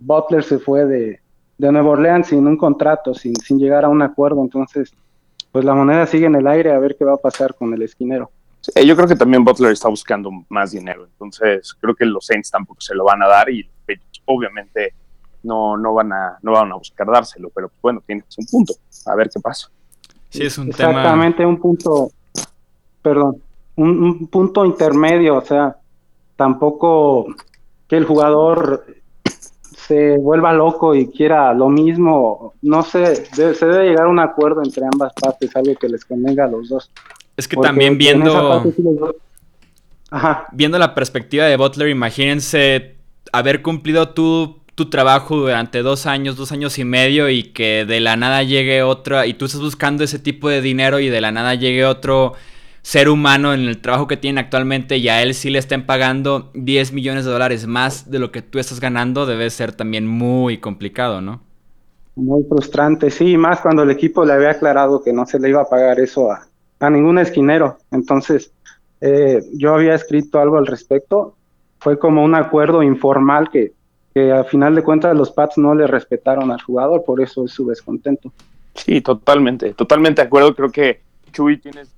Butler 0.00 0.42
se 0.42 0.58
fue 0.58 0.84
de, 0.84 1.20
de 1.58 1.72
Nueva 1.72 1.90
Orleans 1.90 2.26
sin 2.26 2.44
un 2.44 2.56
contrato, 2.56 3.14
sin, 3.14 3.36
sin 3.36 3.60
llegar 3.60 3.84
a 3.84 3.88
un 3.88 4.02
acuerdo. 4.02 4.42
Entonces, 4.42 4.92
pues 5.52 5.64
la 5.64 5.74
moneda 5.74 6.04
sigue 6.06 6.26
en 6.26 6.34
el 6.34 6.48
aire 6.48 6.72
a 6.72 6.78
ver 6.80 6.96
qué 6.98 7.04
va 7.04 7.14
a 7.14 7.18
pasar 7.18 7.54
con 7.54 7.72
el 7.72 7.82
esquinero. 7.82 8.32
yo 8.84 8.96
creo 8.96 9.06
que 9.06 9.14
también 9.14 9.44
Butler 9.44 9.70
está 9.70 9.88
buscando 9.88 10.28
más 10.48 10.72
dinero, 10.72 11.04
entonces 11.04 11.72
creo 11.80 11.94
que 11.94 12.04
los 12.04 12.26
Saints 12.26 12.50
tampoco 12.50 12.80
se 12.80 12.96
lo 12.96 13.04
van 13.04 13.22
a 13.22 13.28
dar 13.28 13.48
y 13.48 13.64
obviamente 14.24 14.94
no, 15.44 15.76
no, 15.76 15.94
van, 15.94 16.12
a, 16.12 16.36
no 16.42 16.50
van 16.50 16.72
a 16.72 16.74
buscar 16.74 17.06
dárselo, 17.06 17.48
pero 17.54 17.70
bueno, 17.80 18.02
tienes 18.04 18.26
un 18.38 18.46
punto, 18.46 18.74
a 19.06 19.14
ver 19.14 19.30
qué 19.32 19.38
pasa. 19.38 19.68
Sí, 20.30 20.42
es 20.42 20.58
un 20.58 20.68
Exactamente, 20.68 21.46
un 21.46 21.60
punto, 21.60 22.10
perdón, 23.02 23.40
un, 23.76 24.26
punto 24.26 24.64
intermedio, 24.64 25.36
o 25.36 25.44
sea, 25.44 25.76
tampoco 26.42 27.26
que 27.86 27.96
el 27.96 28.04
jugador 28.04 28.84
se 29.76 30.16
vuelva 30.18 30.52
loco 30.52 30.92
y 30.92 31.06
quiera 31.06 31.54
lo 31.54 31.68
mismo. 31.68 32.54
No 32.62 32.82
sé, 32.82 33.26
se 33.26 33.64
debe 33.64 33.90
llegar 33.90 34.06
a 34.06 34.08
un 34.08 34.18
acuerdo 34.18 34.60
entre 34.64 34.82
ambas 34.92 35.12
partes, 35.20 35.54
algo 35.54 35.76
que 35.76 35.88
les 35.88 36.04
convenga 36.04 36.46
a 36.46 36.48
los 36.48 36.68
dos. 36.68 36.90
Es 37.36 37.46
que 37.46 37.56
también 37.56 37.96
viendo, 37.96 38.64
viendo 40.50 40.78
la 40.80 40.96
perspectiva 40.96 41.44
de 41.44 41.56
Butler, 41.56 41.88
imagínense 41.90 42.96
haber 43.32 43.62
cumplido 43.62 44.08
tu, 44.08 44.58
tu 44.74 44.90
trabajo 44.90 45.36
durante 45.36 45.82
dos 45.82 46.06
años, 46.06 46.36
dos 46.36 46.50
años 46.50 46.76
y 46.80 46.84
medio 46.84 47.28
y 47.28 47.44
que 47.52 47.84
de 47.84 48.00
la 48.00 48.16
nada 48.16 48.42
llegue 48.42 48.82
otra 48.82 49.28
y 49.28 49.34
tú 49.34 49.44
estás 49.44 49.60
buscando 49.60 50.02
ese 50.02 50.18
tipo 50.18 50.48
de 50.48 50.60
dinero 50.60 50.98
y 50.98 51.08
de 51.08 51.20
la 51.20 51.30
nada 51.30 51.54
llegue 51.54 51.84
otro 51.84 52.32
ser 52.82 53.08
humano 53.08 53.54
en 53.54 53.60
el 53.60 53.80
trabajo 53.80 54.08
que 54.08 54.16
tiene 54.16 54.40
actualmente 54.40 54.96
y 54.98 55.08
a 55.08 55.22
él 55.22 55.34
sí 55.34 55.50
le 55.50 55.58
estén 55.58 55.86
pagando 55.86 56.50
10 56.54 56.92
millones 56.92 57.24
de 57.24 57.30
dólares 57.30 57.66
más 57.66 58.10
de 58.10 58.18
lo 58.18 58.32
que 58.32 58.42
tú 58.42 58.58
estás 58.58 58.80
ganando, 58.80 59.24
debe 59.24 59.48
ser 59.50 59.72
también 59.72 60.06
muy 60.06 60.58
complicado, 60.58 61.20
¿no? 61.20 61.40
Muy 62.16 62.44
frustrante, 62.44 63.10
sí, 63.10 63.38
más 63.38 63.60
cuando 63.60 63.84
el 63.84 63.90
equipo 63.90 64.24
le 64.24 64.34
había 64.34 64.50
aclarado 64.50 65.02
que 65.02 65.12
no 65.12 65.24
se 65.24 65.38
le 65.38 65.48
iba 65.48 65.62
a 65.62 65.68
pagar 65.68 65.98
eso 65.98 66.30
a, 66.30 66.46
ningún 66.90 67.18
esquinero. 67.18 67.78
Entonces, 67.92 68.52
eh, 69.00 69.40
yo 69.54 69.72
había 69.72 69.94
escrito 69.94 70.40
algo 70.40 70.58
al 70.58 70.66
respecto. 70.66 71.36
Fue 71.78 71.98
como 71.98 72.24
un 72.24 72.34
acuerdo 72.34 72.82
informal 72.82 73.50
que, 73.50 73.72
que 74.12 74.32
a 74.32 74.44
final 74.44 74.74
de 74.74 74.82
cuentas 74.82 75.16
los 75.16 75.30
Pats 75.30 75.56
no 75.56 75.74
le 75.74 75.86
respetaron 75.86 76.50
al 76.50 76.60
jugador, 76.60 77.04
por 77.04 77.20
eso 77.20 77.44
es 77.44 77.52
su 77.52 77.66
descontento. 77.66 78.32
Sí, 78.74 79.00
totalmente, 79.00 79.72
totalmente 79.74 80.22
de 80.22 80.26
acuerdo. 80.26 80.54
Creo 80.54 80.70
que 80.70 81.00
Chuy, 81.32 81.58
tienes, 81.58 81.94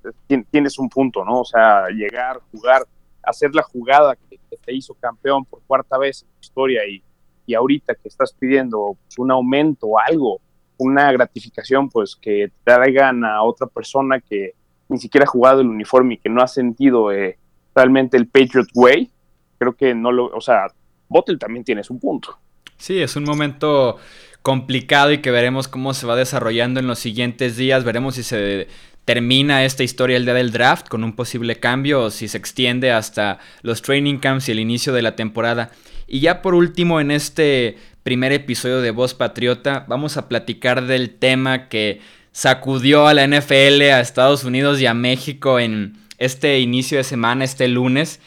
tienes 0.49 0.79
un 0.79 0.89
punto, 0.89 1.23
¿no? 1.23 1.41
O 1.41 1.45
sea, 1.45 1.87
llegar, 1.89 2.39
jugar, 2.51 2.83
hacer 3.21 3.53
la 3.53 3.63
jugada 3.63 4.15
que, 4.15 4.39
te 4.63 4.73
hizo 4.73 4.95
campeón 4.95 5.45
por 5.45 5.61
cuarta 5.67 5.97
vez 5.97 6.23
en 6.23 6.29
tu 6.29 6.39
historia 6.41 6.87
y, 6.87 7.03
y 7.45 7.53
ahorita 7.53 7.93
que 7.93 8.07
estás 8.07 8.33
pidiendo 8.33 8.97
pues, 9.03 9.19
un 9.19 9.29
aumento 9.29 9.99
algo, 9.99 10.41
una 10.77 11.11
gratificación, 11.11 11.89
pues 11.89 12.15
que 12.15 12.51
traigan 12.63 13.23
a 13.25 13.43
otra 13.43 13.67
persona 13.67 14.19
que 14.19 14.53
ni 14.89 14.97
siquiera 14.97 15.25
ha 15.25 15.27
jugado 15.27 15.61
el 15.61 15.67
uniforme 15.67 16.15
y 16.15 16.17
que 16.17 16.29
no 16.29 16.41
ha 16.41 16.47
sentido 16.47 17.11
eh, 17.11 17.37
realmente 17.75 18.17
el 18.17 18.27
Patriot 18.27 18.67
Way. 18.73 19.11
Creo 19.57 19.75
que 19.75 19.93
no 19.93 20.11
lo, 20.11 20.27
o 20.27 20.41
sea, 20.41 20.67
Bottle 21.07 21.37
también 21.37 21.63
tiene 21.63 21.83
su 21.83 21.99
punto. 21.99 22.37
Sí, 22.77 23.01
es 23.01 23.15
un 23.15 23.23
momento 23.23 23.97
complicado 24.41 25.11
y 25.11 25.19
que 25.19 25.31
veremos 25.31 25.67
cómo 25.67 25.93
se 25.93 26.05
va 26.05 26.15
desarrollando 26.15 26.79
en 26.79 26.87
los 26.87 26.99
siguientes 26.99 27.57
días. 27.57 27.83
Veremos 27.83 28.15
si 28.15 28.23
se 28.23 28.67
termina 29.05 29.63
esta 29.63 29.83
historia 29.83 30.17
el 30.17 30.25
día 30.25 30.33
del 30.33 30.51
draft 30.51 30.87
con 30.87 31.03
un 31.03 31.13
posible 31.13 31.57
cambio 31.57 32.01
o 32.01 32.11
si 32.11 32.27
se 32.27 32.37
extiende 32.37 32.91
hasta 32.91 33.39
los 33.61 33.81
training 33.81 34.17
camps 34.17 34.49
y 34.49 34.51
el 34.51 34.59
inicio 34.59 34.93
de 34.93 35.03
la 35.03 35.15
temporada. 35.15 35.71
Y 36.07 36.19
ya 36.19 36.41
por 36.41 36.55
último 36.55 36.99
en 36.99 37.11
este 37.11 37.77
primer 38.03 38.31
episodio 38.31 38.81
de 38.81 38.91
Voz 38.91 39.13
Patriota 39.13 39.85
vamos 39.87 40.17
a 40.17 40.27
platicar 40.27 40.85
del 40.85 41.11
tema 41.11 41.69
que 41.69 42.01
sacudió 42.31 43.07
a 43.07 43.13
la 43.13 43.25
NFL, 43.25 43.81
a 43.83 44.01
Estados 44.01 44.43
Unidos 44.43 44.81
y 44.81 44.87
a 44.87 44.93
México 44.93 45.59
en 45.59 45.97
este 46.17 46.59
inicio 46.59 46.97
de 46.97 47.03
semana, 47.03 47.45
este 47.45 47.67
lunes. 47.67 48.19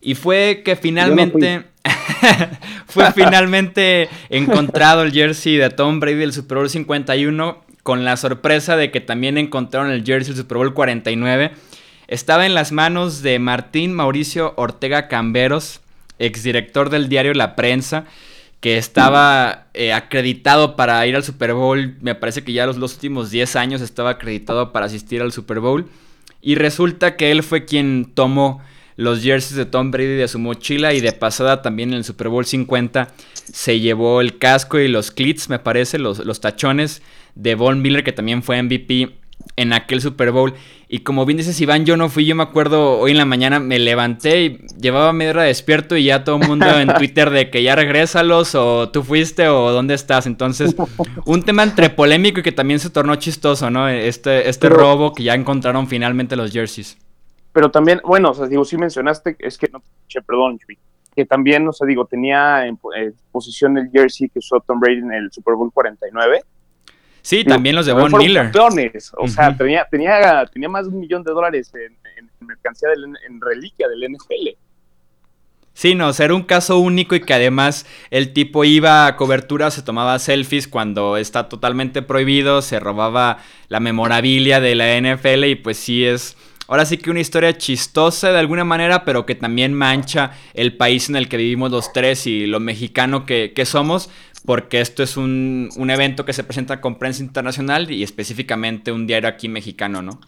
Y 0.00 0.14
fue 0.14 0.62
que 0.64 0.76
finalmente... 0.76 1.64
fue 2.86 3.12
finalmente 3.12 4.08
encontrado 4.28 5.02
el 5.02 5.12
jersey 5.12 5.56
de 5.56 5.70
Tom 5.70 6.00
Brady 6.00 6.16
del 6.16 6.32
Super 6.32 6.58
Bowl 6.58 6.68
51 6.68 7.65
con 7.86 8.04
la 8.04 8.16
sorpresa 8.16 8.76
de 8.76 8.90
que 8.90 9.00
también 9.00 9.38
encontraron 9.38 9.92
el 9.92 10.04
jersey 10.04 10.34
del 10.34 10.42
Super 10.42 10.58
Bowl 10.58 10.74
49. 10.74 11.52
Estaba 12.08 12.44
en 12.44 12.52
las 12.52 12.72
manos 12.72 13.22
de 13.22 13.38
Martín 13.38 13.92
Mauricio 13.92 14.54
Ortega 14.56 15.06
Camberos, 15.06 15.82
exdirector 16.18 16.90
del 16.90 17.08
diario 17.08 17.32
La 17.32 17.54
Prensa, 17.54 18.04
que 18.58 18.76
estaba 18.76 19.68
eh, 19.72 19.92
acreditado 19.92 20.74
para 20.74 21.06
ir 21.06 21.14
al 21.14 21.22
Super 21.22 21.54
Bowl. 21.54 21.94
Me 22.00 22.16
parece 22.16 22.42
que 22.42 22.52
ya 22.52 22.66
los, 22.66 22.76
últimos 22.76 23.30
10 23.30 23.54
años 23.54 23.80
estaba 23.80 24.10
acreditado 24.10 24.72
para 24.72 24.86
asistir 24.86 25.22
al 25.22 25.30
Super 25.30 25.60
Bowl. 25.60 25.86
Y 26.42 26.56
resulta 26.56 27.14
que 27.14 27.30
él 27.30 27.44
fue 27.44 27.66
quien 27.66 28.10
tomó 28.14 28.60
los 28.96 29.22
jerseys 29.22 29.54
de 29.54 29.64
Tom 29.64 29.92
Brady 29.92 30.16
de 30.16 30.26
su 30.26 30.40
mochila 30.40 30.92
y 30.92 31.00
de 31.00 31.12
pasada 31.12 31.62
también 31.62 31.90
en 31.90 31.98
el 31.98 32.04
Super 32.04 32.30
Bowl 32.30 32.44
50 32.44 33.12
se 33.32 33.78
llevó 33.78 34.20
el 34.20 34.38
casco 34.38 34.80
y 34.80 34.88
los 34.88 35.12
clits, 35.12 35.48
me 35.48 35.60
parece, 35.60 36.00
los, 36.00 36.18
los 36.18 36.40
tachones 36.40 37.00
de 37.36 37.54
Von 37.54 37.80
Miller 37.80 38.02
que 38.02 38.12
también 38.12 38.42
fue 38.42 38.60
MVP 38.60 39.14
en 39.54 39.72
aquel 39.72 40.00
Super 40.00 40.32
Bowl. 40.32 40.54
Y 40.88 41.00
como 41.00 41.26
bien 41.26 41.36
dices, 41.36 41.60
Iván, 41.60 41.84
yo 41.84 41.96
no 41.96 42.08
fui, 42.08 42.26
yo 42.26 42.36
me 42.36 42.42
acuerdo 42.42 42.98
hoy 42.98 43.10
en 43.10 43.18
la 43.18 43.24
mañana 43.24 43.58
me 43.58 43.78
levanté 43.78 44.42
y 44.42 44.58
llevaba 44.80 45.12
media 45.12 45.30
hora 45.30 45.42
despierto 45.42 45.96
y 45.96 46.04
ya 46.04 46.22
todo 46.24 46.36
el 46.36 46.46
mundo 46.46 46.66
en 46.66 46.88
Twitter 46.98 47.30
de 47.30 47.50
que 47.50 47.62
ya 47.62 47.74
regrésalos 47.74 48.54
o 48.54 48.88
tú 48.90 49.02
fuiste 49.02 49.48
o 49.48 49.72
dónde 49.72 49.94
estás. 49.94 50.26
Entonces, 50.26 50.76
un 51.24 51.42
tema 51.42 51.62
entre 51.62 51.90
polémico 51.90 52.40
y 52.40 52.42
que 52.42 52.52
también 52.52 52.78
se 52.78 52.90
tornó 52.90 53.16
chistoso, 53.16 53.70
¿no? 53.70 53.88
Este, 53.88 54.48
este 54.48 54.68
robo 54.68 55.12
que 55.12 55.24
ya 55.24 55.34
encontraron 55.34 55.88
finalmente 55.88 56.36
los 56.36 56.52
jerseys. 56.52 56.96
Pero 57.52 57.70
también, 57.70 58.00
bueno, 58.04 58.30
o 58.30 58.34
sea, 58.34 58.46
digo, 58.46 58.64
sí 58.64 58.76
mencionaste, 58.76 59.36
es 59.38 59.56
que 59.58 59.68
no, 59.72 59.82
che, 60.08 60.20
perdón, 60.22 60.58
que 61.16 61.24
también, 61.24 61.66
o 61.66 61.72
sea, 61.72 61.86
digo, 61.86 62.04
tenía 62.04 62.66
en, 62.66 62.78
posición 63.32 63.78
el 63.78 63.90
jersey 63.90 64.28
que 64.28 64.40
usó 64.40 64.60
Tom 64.60 64.78
Brady 64.78 64.98
en 64.98 65.12
el 65.12 65.32
Super 65.32 65.54
Bowl 65.54 65.72
49. 65.72 66.42
Sí, 67.26 67.42
también 67.42 67.74
los 67.74 67.86
de 67.86 67.92
Von 67.92 68.16
Miller. 68.16 68.52
Campeones. 68.52 69.10
O 69.16 69.26
sea, 69.26 69.56
tenía, 69.56 69.84
tenía, 69.90 70.46
tenía 70.46 70.68
más 70.68 70.86
de 70.86 70.94
un 70.94 71.00
millón 71.00 71.24
de 71.24 71.32
dólares 71.32 71.72
en, 71.74 71.92
en 72.18 72.46
mercancía, 72.46 72.90
del, 72.90 73.02
en 73.26 73.40
reliquia 73.40 73.88
del 73.88 74.12
NFL. 74.12 74.50
Sí, 75.72 75.96
no, 75.96 76.06
o 76.06 76.12
sea, 76.12 76.26
era 76.26 76.36
un 76.36 76.44
caso 76.44 76.78
único 76.78 77.16
y 77.16 77.20
que 77.20 77.34
además 77.34 77.84
el 78.12 78.32
tipo 78.32 78.62
iba 78.62 79.08
a 79.08 79.16
cobertura, 79.16 79.72
se 79.72 79.82
tomaba 79.82 80.20
selfies 80.20 80.68
cuando 80.68 81.16
está 81.16 81.48
totalmente 81.48 82.00
prohibido, 82.00 82.62
se 82.62 82.78
robaba 82.78 83.38
la 83.66 83.80
memorabilia 83.80 84.60
de 84.60 84.76
la 84.76 84.96
NFL 84.96 85.46
y 85.46 85.56
pues 85.56 85.78
sí 85.78 86.04
es 86.04 86.36
ahora 86.68 86.84
sí 86.84 86.98
que 86.98 87.10
una 87.10 87.20
historia 87.20 87.56
chistosa 87.56 88.32
de 88.32 88.38
alguna 88.38 88.64
manera, 88.64 89.04
pero 89.04 89.26
que 89.26 89.34
también 89.34 89.72
mancha 89.74 90.32
el 90.54 90.76
país 90.76 91.08
en 91.08 91.16
el 91.16 91.28
que 91.28 91.36
vivimos 91.36 91.70
los 91.70 91.92
tres 91.92 92.26
y 92.26 92.46
lo 92.46 92.60
mexicano 92.60 93.26
que, 93.26 93.52
somos, 93.64 94.10
porque 94.46 94.80
esto 94.80 95.02
es 95.02 95.16
un, 95.16 95.68
evento 95.90 96.24
que 96.24 96.32
se 96.32 96.44
presenta 96.44 96.80
con 96.80 96.98
prensa 96.98 97.22
internacional 97.22 97.90
y 97.90 98.02
específicamente 98.02 98.92
un 98.92 99.06
diario 99.06 99.28
aquí 99.28 99.48
mexicano, 99.48 100.02
¿no? 100.02 100.20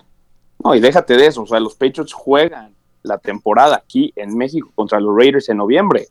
No, 0.62 0.74
y 0.74 0.81
déjate 0.81 1.16
de 1.16 1.26
eso, 1.26 1.42
o 1.42 1.46
sea, 1.46 1.61
los 1.61 1.76
Patriots 1.76 2.12
juegan 2.12 2.74
la 3.02 3.18
temporada 3.18 3.76
aquí 3.76 4.12
en 4.16 4.37
México 4.37 4.70
contra 4.74 4.98
los 4.98 5.16
Raiders 5.16 5.48
en 5.48 5.59
noviembre. 5.59 6.09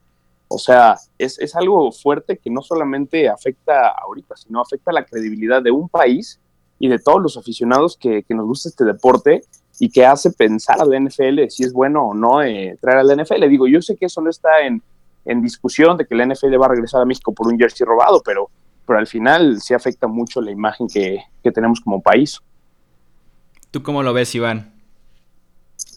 O 0.48 0.58
sea, 0.58 0.98
es, 1.18 1.38
es 1.40 1.54
algo 1.58 1.92
fuerte 1.92 2.38
que 2.38 2.50
no 2.50 2.62
solamente 2.62 3.28
afecta 3.28 3.90
ahorita, 3.90 4.38
sino 4.38 4.62
afecta 4.62 4.94
la 4.94 5.04
credibilidad 5.04 5.62
de 5.62 5.72
un 5.72 5.90
país 5.90 6.40
y 6.80 6.88
de 6.88 7.00
todos 7.00 7.22
los 7.22 7.36
aficionados 7.36 7.98
que, 7.98 8.24
que 8.24 8.34
nos 8.34 8.46
gusta 8.46 8.70
este 8.70 8.86
deporte 8.86 9.42
y 9.80 9.90
que 9.90 10.06
hace 10.06 10.32
pensar 10.32 10.82
a 10.82 10.86
la 10.86 10.98
NFL 10.98 11.50
si 11.50 11.64
es 11.64 11.74
bueno 11.74 12.08
o 12.08 12.14
no 12.14 12.42
eh, 12.42 12.78
traer 12.80 13.00
a 13.00 13.04
la 13.04 13.22
NFL. 13.22 13.48
Digo, 13.50 13.68
yo 13.68 13.82
sé 13.82 13.98
que 13.98 14.06
eso 14.06 14.22
no 14.22 14.30
está 14.30 14.62
en, 14.62 14.82
discusión 15.42 15.98
de 15.98 16.06
que 16.06 16.16
la 16.16 16.26
NFL 16.26 16.60
va 16.60 16.66
a 16.66 16.70
regresar 16.70 17.02
a 17.02 17.06
México 17.06 17.34
por 17.34 17.48
un 17.48 17.58
jersey 17.58 17.86
robado, 17.86 18.22
pero, 18.24 18.50
pero 18.86 19.00
al 19.00 19.08
final 19.08 19.60
sí 19.62 19.74
afecta 19.74 20.08
mucho 20.08 20.42
la 20.42 20.52
imagen 20.52 20.88
que, 20.88 21.20
tenemos 21.54 21.80
como 21.80 22.02
país. 22.02 22.42
¿Tú 23.72 23.82
cómo 23.82 24.04
lo 24.04 24.14
ves, 24.14 24.36
Iván? 24.36 24.74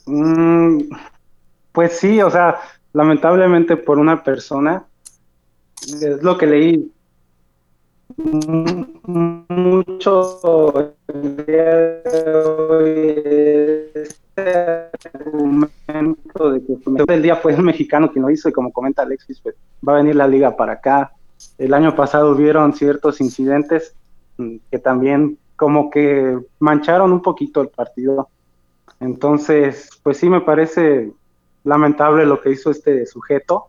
Mm, 0.06 0.82
pues 1.72 1.98
sí, 1.98 2.22
o 2.22 2.30
sea, 2.30 2.60
lamentablemente 2.92 3.76
por 3.76 3.98
una 3.98 4.22
persona, 4.22 4.84
es 5.82 6.22
lo 6.22 6.38
que 6.38 6.46
leí, 6.46 6.92
mucho 9.06 10.94
el 11.08 11.36
día 11.46 11.74
de 11.74 12.34
hoy 12.34 14.08
de 14.36 14.90
que 17.06 17.14
el 17.14 17.22
día 17.22 17.36
fue 17.36 17.54
el 17.54 17.62
mexicano 17.62 18.10
quien 18.10 18.22
lo 18.22 18.30
hizo 18.30 18.48
y 18.48 18.52
como 18.52 18.72
comenta 18.72 19.02
Alexis, 19.02 19.40
pues 19.40 19.54
va 19.86 19.94
a 19.94 19.96
venir 19.96 20.16
la 20.16 20.26
liga 20.26 20.56
para 20.56 20.74
acá. 20.74 21.12
El 21.58 21.74
año 21.74 21.94
pasado 21.94 22.30
hubieron 22.32 22.74
ciertos 22.74 23.20
incidentes 23.20 23.94
mm, 24.36 24.56
que 24.70 24.78
también 24.78 25.38
como 25.56 25.90
que 25.90 26.38
mancharon 26.58 27.12
un 27.12 27.20
poquito 27.20 27.60
el 27.60 27.68
partido. 27.68 28.28
Entonces, 28.98 29.90
pues 30.02 30.16
sí 30.16 30.28
me 30.28 30.40
parece 30.40 31.12
lamentable 31.64 32.24
lo 32.24 32.40
que 32.40 32.50
hizo 32.50 32.70
este 32.70 33.04
sujeto. 33.06 33.66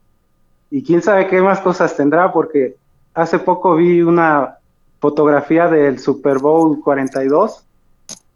Y 0.69 0.83
quién 0.83 1.01
sabe 1.01 1.27
qué 1.27 1.41
más 1.41 1.59
cosas 1.59 1.95
tendrá, 1.97 2.31
porque 2.31 2.77
hace 3.13 3.39
poco 3.39 3.75
vi 3.75 4.01
una 4.01 4.57
fotografía 4.99 5.67
del 5.67 5.99
Super 5.99 6.39
Bowl 6.39 6.79
42, 6.81 7.65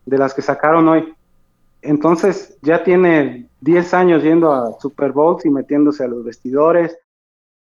de 0.06 0.18
las 0.18 0.34
que 0.34 0.42
sacaron 0.42 0.90
hoy. 0.90 1.15
Entonces 1.86 2.58
ya 2.62 2.84
tiene 2.84 3.50
10 3.62 3.94
años 3.94 4.24
yendo 4.24 4.52
a 4.52 4.80
Super 4.80 5.12
Bowls 5.12 5.46
y 5.46 5.50
metiéndose 5.50 6.04
a 6.04 6.08
los 6.08 6.24
vestidores. 6.24 6.98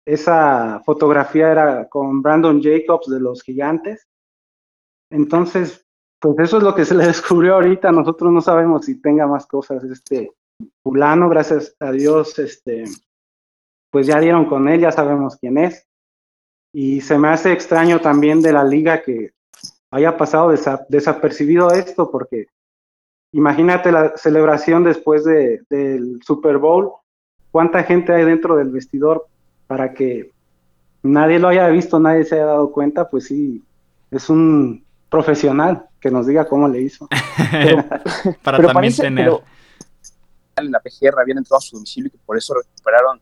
Esa 0.06 0.82
fotografía 0.86 1.52
era 1.52 1.90
con 1.90 2.22
Brandon 2.22 2.62
Jacobs 2.62 3.08
de 3.08 3.20
los 3.20 3.42
Gigantes. 3.44 4.08
Entonces, 5.10 5.86
pues 6.20 6.40
eso 6.40 6.58
es 6.58 6.64
lo 6.64 6.76
que 6.76 6.86
se 6.86 6.96
le 6.96 7.06
descubrió 7.08 7.56
ahorita. 7.56 7.92
Nosotros 7.92 8.32
no 8.32 8.42
sabemos 8.42 8.86
si 8.86 9.02
tenga 9.02 9.28
más 9.28 9.46
cosas. 9.48 9.84
Este 9.84 10.32
fulano, 10.84 11.28
gracias 11.28 11.76
a 11.80 11.92
Dios, 11.92 12.38
este, 12.38 12.86
pues 13.92 14.08
ya 14.08 14.20
dieron 14.20 14.46
con 14.46 14.70
él, 14.70 14.82
ya 14.82 14.92
sabemos 14.92 15.38
quién 15.38 15.58
es. 15.58 15.88
Y 16.74 17.02
se 17.02 17.18
me 17.18 17.30
hace 17.30 17.52
extraño 17.52 18.00
también 18.00 18.42
de 18.42 18.54
la 18.54 18.64
liga 18.64 19.02
que 19.02 19.34
haya 19.92 20.16
pasado 20.16 20.54
desapercibido 20.88 21.72
esto, 21.72 22.10
porque 22.10 22.48
imagínate 23.32 23.91
la 23.91 24.15
celebración 24.17 24.84
después 24.84 25.24
de, 25.24 25.62
del 25.70 26.20
Super 26.24 26.58
Bowl, 26.58 26.91
cuánta 27.52 27.84
gente 27.84 28.13
hay 28.13 28.26
dentro 28.26 28.56
del 28.56 28.70
vestidor 28.70 29.28
para 29.67 29.94
que 29.94 30.32
nadie 31.04 31.39
lo 31.39 31.48
haya 31.48 31.67
visto, 31.67 32.00
nadie 32.00 32.26
se 32.26 32.36
haya 32.36 32.46
dado 32.46 32.72
cuenta, 32.72 33.10
pues 33.10 33.26
sí, 33.26 33.63
es 34.12 34.30
un 34.30 34.84
profesional 35.10 35.86
que 36.00 36.12
nos 36.12 36.28
diga 36.28 36.48
cómo 36.48 36.67
le 36.67 36.82
hizo. 36.82 37.08
para 38.44 38.58
también 38.60 38.96
tener... 38.96 39.32
la 40.58 40.80
PGR 40.80 41.20
habían 41.20 41.39
entrado 41.39 41.58
a 41.58 41.62
su 41.62 41.76
domicilio 41.76 42.08
y 42.08 42.12
que 42.12 42.17
por 42.26 42.38
eso 42.38 42.54
recuperaron 42.54 43.20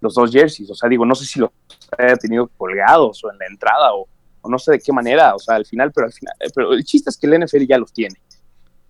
los 0.00 0.14
dos 0.14 0.30
jerseys. 0.30 0.70
O 0.70 0.74
sea, 0.74 0.88
digo, 0.88 1.06
no 1.06 1.14
sé 1.14 1.24
si 1.24 1.40
los 1.40 1.50
haya 1.96 2.16
tenido 2.16 2.48
colgados 2.48 3.22
o 3.24 3.30
en 3.30 3.38
la 3.38 3.46
entrada 3.46 3.94
o, 3.94 4.08
no 4.48 4.58
sé 4.58 4.72
de 4.72 4.80
qué 4.80 4.92
manera, 4.92 5.36
o 5.36 5.38
sea, 5.38 5.54
al 5.54 5.64
final, 5.64 5.92
pero 5.92 6.08
al 6.08 6.12
final, 6.12 6.34
pero 6.52 6.72
el 6.72 6.84
chiste 6.84 7.10
es 7.10 7.16
que 7.16 7.28
el 7.28 7.44
NFL 7.44 7.64
ya 7.64 7.78
los 7.78 7.92
tiene. 7.92 8.16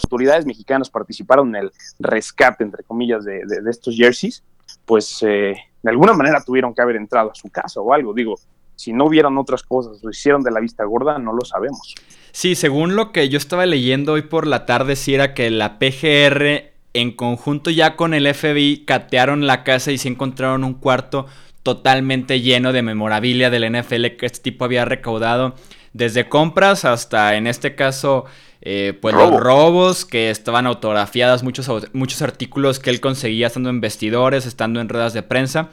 Autoridades 0.04 0.46
mexicanas 0.46 0.90
participaron 0.90 1.54
en 1.54 1.64
el 1.64 1.72
rescate, 1.98 2.64
entre 2.64 2.82
comillas, 2.84 3.24
de, 3.24 3.42
estos 3.68 3.94
jerseys, 3.96 4.42
pues 4.84 5.22
eh, 5.22 5.54
de 5.82 5.90
alguna 5.90 6.12
manera 6.12 6.42
tuvieron 6.44 6.74
que 6.74 6.82
haber 6.82 6.96
entrado 6.96 7.30
a 7.30 7.34
su 7.34 7.48
casa 7.50 7.80
o 7.80 7.92
algo. 7.92 8.14
Digo, 8.14 8.36
si 8.76 8.92
no 8.92 9.06
hubieran 9.06 9.36
otras 9.38 9.62
cosas, 9.62 10.02
lo 10.02 10.10
hicieron 10.10 10.42
de 10.42 10.50
la 10.50 10.60
vista 10.60 10.84
gorda, 10.84 11.18
no 11.18 11.32
lo 11.32 11.44
sabemos. 11.44 11.94
Sí, 12.32 12.54
según 12.54 12.96
lo 12.96 13.12
que 13.12 13.28
yo 13.28 13.38
estaba 13.38 13.66
leyendo 13.66 14.14
hoy 14.14 14.22
por 14.22 14.46
la 14.46 14.66
tarde, 14.66 14.96
sí 14.96 15.14
era 15.14 15.34
que 15.34 15.50
la 15.50 15.78
PGR 15.78 16.72
en 16.94 17.12
conjunto 17.12 17.70
ya 17.70 17.96
con 17.96 18.14
el 18.14 18.32
FBI 18.32 18.84
catearon 18.84 19.46
la 19.46 19.64
casa 19.64 19.92
y 19.92 19.98
se 19.98 20.08
encontraron 20.08 20.64
un 20.64 20.74
cuarto 20.74 21.26
totalmente 21.62 22.40
lleno 22.40 22.72
de 22.72 22.82
memorabilia 22.82 23.50
del 23.50 23.70
NFL 23.70 24.16
que 24.18 24.26
este 24.26 24.40
tipo 24.40 24.64
había 24.64 24.84
recaudado. 24.84 25.54
desde 25.92 26.28
compras 26.28 26.86
hasta 26.86 27.36
en 27.36 27.46
este 27.46 27.74
caso 27.74 28.24
eh, 28.62 28.96
pues 29.00 29.14
los 29.14 29.30
robos 29.40 30.04
que 30.04 30.30
estaban 30.30 30.66
autografiadas, 30.66 31.42
muchos, 31.42 31.68
muchos 31.92 32.22
artículos 32.22 32.78
que 32.78 32.90
él 32.90 33.00
conseguía 33.00 33.48
estando 33.48 33.70
en 33.70 33.80
vestidores, 33.80 34.46
estando 34.46 34.80
en 34.80 34.88
ruedas 34.88 35.12
de 35.12 35.22
prensa. 35.22 35.70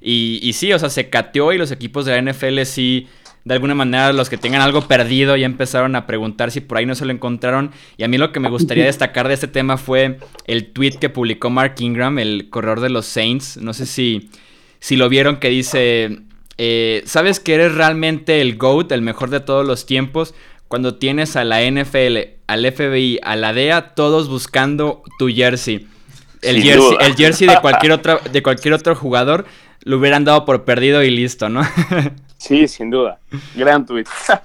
Y, 0.00 0.40
y 0.42 0.52
sí, 0.54 0.72
o 0.72 0.78
sea, 0.78 0.90
se 0.90 1.08
cateó 1.08 1.52
y 1.52 1.58
los 1.58 1.70
equipos 1.70 2.04
de 2.04 2.20
la 2.20 2.32
NFL 2.32 2.62
sí, 2.64 3.06
de 3.44 3.54
alguna 3.54 3.76
manera, 3.76 4.12
los 4.12 4.28
que 4.28 4.36
tengan 4.36 4.60
algo 4.60 4.82
perdido 4.88 5.36
ya 5.36 5.46
empezaron 5.46 5.94
a 5.94 6.06
preguntar 6.06 6.50
si 6.50 6.60
por 6.60 6.78
ahí 6.78 6.86
no 6.86 6.96
se 6.96 7.04
lo 7.04 7.12
encontraron. 7.12 7.70
Y 7.96 8.02
a 8.02 8.08
mí 8.08 8.18
lo 8.18 8.32
que 8.32 8.40
me 8.40 8.48
gustaría 8.48 8.86
destacar 8.86 9.28
de 9.28 9.34
este 9.34 9.48
tema 9.48 9.76
fue 9.76 10.18
el 10.46 10.72
tweet 10.72 10.98
que 11.00 11.10
publicó 11.10 11.48
Mark 11.48 11.74
Ingram, 11.78 12.18
el 12.18 12.50
corredor 12.50 12.80
de 12.80 12.90
los 12.90 13.06
Saints. 13.06 13.56
No 13.56 13.72
sé 13.72 13.86
si, 13.86 14.30
si 14.80 14.96
lo 14.96 15.08
vieron 15.08 15.36
que 15.36 15.48
dice, 15.48 16.22
eh, 16.58 17.02
¿sabes 17.06 17.40
que 17.40 17.54
eres 17.54 17.74
realmente 17.74 18.40
el 18.40 18.56
GOAT, 18.56 18.92
el 18.92 19.02
mejor 19.02 19.30
de 19.30 19.40
todos 19.40 19.66
los 19.66 19.86
tiempos? 19.86 20.34
Cuando 20.72 20.94
tienes 20.94 21.36
a 21.36 21.44
la 21.44 21.60
NFL, 21.60 22.16
al 22.46 22.72
FBI, 22.72 23.20
a 23.22 23.36
la 23.36 23.52
DEA, 23.52 23.92
todos 23.94 24.30
buscando 24.30 25.02
tu 25.18 25.28
jersey. 25.28 25.86
El, 26.40 26.62
jersey, 26.62 26.96
el 26.98 27.14
jersey, 27.14 27.46
de 27.46 27.60
cualquier, 27.60 27.92
otro, 27.92 28.20
de 28.32 28.42
cualquier 28.42 28.72
otro 28.72 28.94
jugador 28.94 29.44
lo 29.82 29.98
hubieran 29.98 30.24
dado 30.24 30.46
por 30.46 30.64
perdido 30.64 31.02
y 31.02 31.10
listo, 31.10 31.50
¿no? 31.50 31.60
sí, 32.38 32.66
sin 32.68 32.88
duda. 32.88 33.20
Gran 33.54 33.84
tweet. 33.84 34.06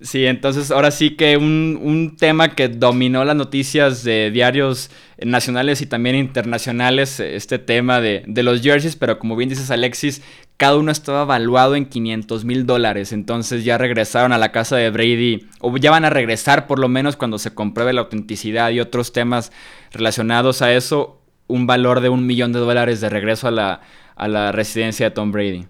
Sí, 0.00 0.26
entonces 0.26 0.70
ahora 0.70 0.92
sí 0.92 1.16
que 1.16 1.36
un, 1.36 2.14
tema 2.16 2.54
que 2.54 2.68
dominó 2.68 3.24
las 3.24 3.34
noticias 3.34 4.04
de 4.04 4.30
diarios 4.30 4.92
nacionales 5.20 5.80
y 5.80 5.86
también 5.86 6.14
internacionales, 6.14 7.18
este 7.18 7.58
tema 7.58 8.00
de, 8.00 8.22
de, 8.24 8.44
los 8.44 8.62
jerseys, 8.62 8.94
pero 8.94 9.18
como 9.18 9.34
bien 9.34 9.48
dices 9.48 9.72
Alexis, 9.72 10.22
cada 10.58 10.76
uno 10.76 10.92
estaba 10.92 11.22
evaluado 11.22 11.74
en 11.74 11.86
500 11.86 12.44
mil 12.44 12.66
dólares, 12.66 13.12
entonces 13.12 13.64
ya 13.64 13.78
regresaron 13.78 14.32
a 14.32 14.38
la 14.38 14.52
casa 14.52 14.76
de 14.76 14.90
Brady, 14.90 15.48
o 15.60 15.74
ya 15.78 15.90
van 15.90 16.04
a 16.04 16.10
regresar 16.10 16.66
por 16.66 16.78
lo 16.78 16.88
menos 16.88 17.16
cuando 17.16 17.38
se 17.38 17.54
compruebe 17.54 17.94
la 17.94 18.02
autenticidad 18.02 18.68
y 18.70 18.80
otros 18.80 19.12
temas 19.12 19.50
relacionados 19.90 20.60
a 20.60 20.74
eso, 20.74 21.22
un 21.46 21.66
valor 21.66 22.00
de 22.00 22.10
un 22.10 22.26
millón 22.26 22.52
de 22.52 22.58
dólares 22.58 23.00
de 23.00 23.08
regreso 23.08 23.48
a 23.48 23.52
la, 23.52 23.80
a 24.14 24.28
la 24.28 24.52
residencia 24.52 25.08
de 25.08 25.14
Tom 25.14 25.32
Brady. 25.32 25.66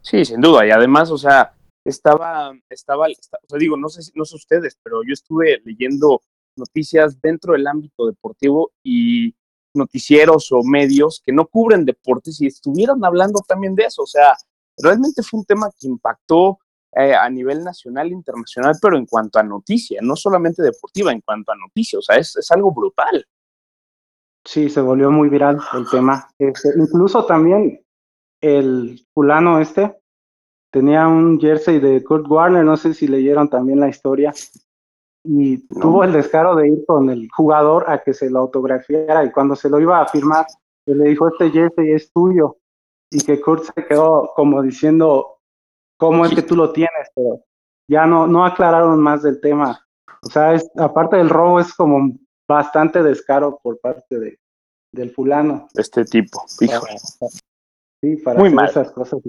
Sí, 0.00 0.24
sin 0.24 0.40
duda, 0.40 0.66
y 0.66 0.70
además, 0.70 1.10
o 1.10 1.18
sea 1.18 1.52
estaba, 1.88 2.52
estaba, 2.68 3.06
o 3.06 3.48
sea, 3.48 3.58
digo, 3.58 3.76
no 3.76 3.88
sé, 3.88 4.10
no 4.14 4.24
sé 4.24 4.36
ustedes, 4.36 4.78
pero 4.82 5.02
yo 5.06 5.12
estuve 5.12 5.60
leyendo 5.64 6.20
noticias 6.56 7.20
dentro 7.20 7.52
del 7.54 7.66
ámbito 7.66 8.06
deportivo 8.06 8.72
y 8.82 9.34
noticieros 9.74 10.50
o 10.52 10.62
medios 10.62 11.22
que 11.24 11.32
no 11.32 11.46
cubren 11.46 11.84
deportes 11.84 12.40
y 12.40 12.46
estuvieron 12.46 13.04
hablando 13.04 13.40
también 13.46 13.74
de 13.74 13.84
eso. 13.84 14.02
O 14.02 14.06
sea, 14.06 14.34
realmente 14.76 15.22
fue 15.22 15.40
un 15.40 15.46
tema 15.46 15.70
que 15.78 15.86
impactó 15.86 16.58
eh, 16.92 17.14
a 17.14 17.28
nivel 17.28 17.62
nacional 17.62 18.08
e 18.08 18.14
internacional, 18.14 18.74
pero 18.80 18.96
en 18.96 19.06
cuanto 19.06 19.38
a 19.38 19.42
noticia, 19.42 20.00
no 20.02 20.16
solamente 20.16 20.62
deportiva, 20.62 21.12
en 21.12 21.20
cuanto 21.20 21.52
a 21.52 21.56
noticia, 21.56 21.98
o 21.98 22.02
sea, 22.02 22.16
es, 22.16 22.34
es 22.36 22.50
algo 22.50 22.72
brutal. 22.72 23.26
Sí, 24.44 24.70
se 24.70 24.80
volvió 24.80 25.10
muy 25.10 25.28
viral 25.28 25.60
el 25.74 25.88
tema. 25.90 26.28
Este, 26.38 26.70
incluso 26.78 27.26
también 27.26 27.84
el 28.40 29.06
fulano 29.12 29.60
este, 29.60 29.94
tenía 30.70 31.06
un 31.06 31.38
jersey 31.38 31.78
de 31.80 32.02
Kurt 32.02 32.26
Warner, 32.28 32.64
no 32.64 32.76
sé 32.76 32.94
si 32.94 33.08
leyeron 33.08 33.50
también 33.50 33.80
la 33.80 33.88
historia, 33.88 34.32
y 35.24 35.66
tuvo 35.68 36.04
el 36.04 36.12
descaro 36.12 36.56
de 36.56 36.68
ir 36.68 36.84
con 36.86 37.10
el 37.10 37.28
jugador 37.34 37.84
a 37.88 38.02
que 38.02 38.14
se 38.14 38.30
lo 38.30 38.40
autografiara 38.40 39.24
y 39.24 39.30
cuando 39.30 39.56
se 39.56 39.68
lo 39.68 39.80
iba 39.80 40.00
a 40.00 40.06
firmar, 40.06 40.46
él 40.86 40.98
le 40.98 41.10
dijo, 41.10 41.28
este 41.28 41.50
jersey 41.50 41.92
es 41.92 42.10
tuyo, 42.12 42.56
y 43.10 43.20
que 43.20 43.40
Kurt 43.40 43.64
se 43.64 43.86
quedó 43.86 44.32
como 44.34 44.62
diciendo, 44.62 45.38
¿cómo 45.98 46.24
es 46.24 46.34
que 46.34 46.42
tú 46.42 46.56
lo 46.56 46.72
tienes? 46.72 47.08
Pero 47.14 47.44
ya 47.90 48.06
no, 48.06 48.26
no 48.26 48.44
aclararon 48.44 49.00
más 49.00 49.22
del 49.22 49.40
tema. 49.40 49.86
O 50.22 50.28
sea, 50.28 50.54
es, 50.54 50.68
aparte 50.76 51.16
del 51.16 51.30
robo, 51.30 51.60
es 51.60 51.72
como 51.74 52.12
bastante 52.48 53.02
descaro 53.02 53.58
por 53.62 53.78
parte 53.80 54.18
de, 54.18 54.38
del 54.92 55.10
fulano. 55.10 55.68
Este 55.74 56.04
tipo, 56.04 56.44
hijo. 56.60 56.86
Sí, 58.00 58.16
para 58.16 58.38
Muy 58.38 58.50
mal. 58.50 58.68
esas 58.68 58.92
cosas. 58.92 59.20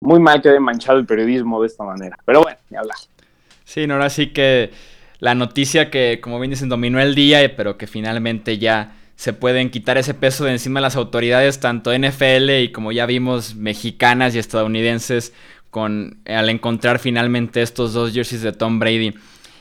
Muy 0.00 0.18
mal 0.18 0.42
que 0.42 0.48
haya 0.48 0.60
manchado 0.60 0.98
el 0.98 1.06
periodismo 1.06 1.60
de 1.60 1.68
esta 1.68 1.84
manera. 1.84 2.18
Pero 2.24 2.42
bueno, 2.42 2.58
ni 2.68 2.76
hablar. 2.76 2.96
Sí, 3.64 3.86
no, 3.86 3.94
ahora 3.94 4.10
sí 4.10 4.32
que 4.32 4.70
la 5.20 5.34
noticia 5.34 5.90
que, 5.90 6.18
como 6.20 6.40
bien 6.40 6.50
dicen, 6.50 6.68
dominó 6.68 7.00
el 7.00 7.14
día, 7.14 7.54
pero 7.56 7.76
que 7.76 7.86
finalmente 7.86 8.58
ya 8.58 8.96
se 9.16 9.34
pueden 9.34 9.68
quitar 9.68 9.98
ese 9.98 10.14
peso 10.14 10.46
de 10.46 10.52
encima 10.52 10.80
de 10.80 10.84
las 10.84 10.96
autoridades, 10.96 11.60
tanto 11.60 11.92
NFL 11.96 12.50
y 12.62 12.72
como 12.72 12.90
ya 12.90 13.04
vimos, 13.04 13.54
mexicanas 13.54 14.34
y 14.34 14.38
estadounidenses, 14.38 15.34
con, 15.68 16.20
al 16.24 16.48
encontrar 16.48 16.98
finalmente 16.98 17.60
estos 17.60 17.92
dos 17.92 18.14
jerseys 18.14 18.40
de 18.40 18.52
Tom 18.52 18.78
Brady. 18.78 19.14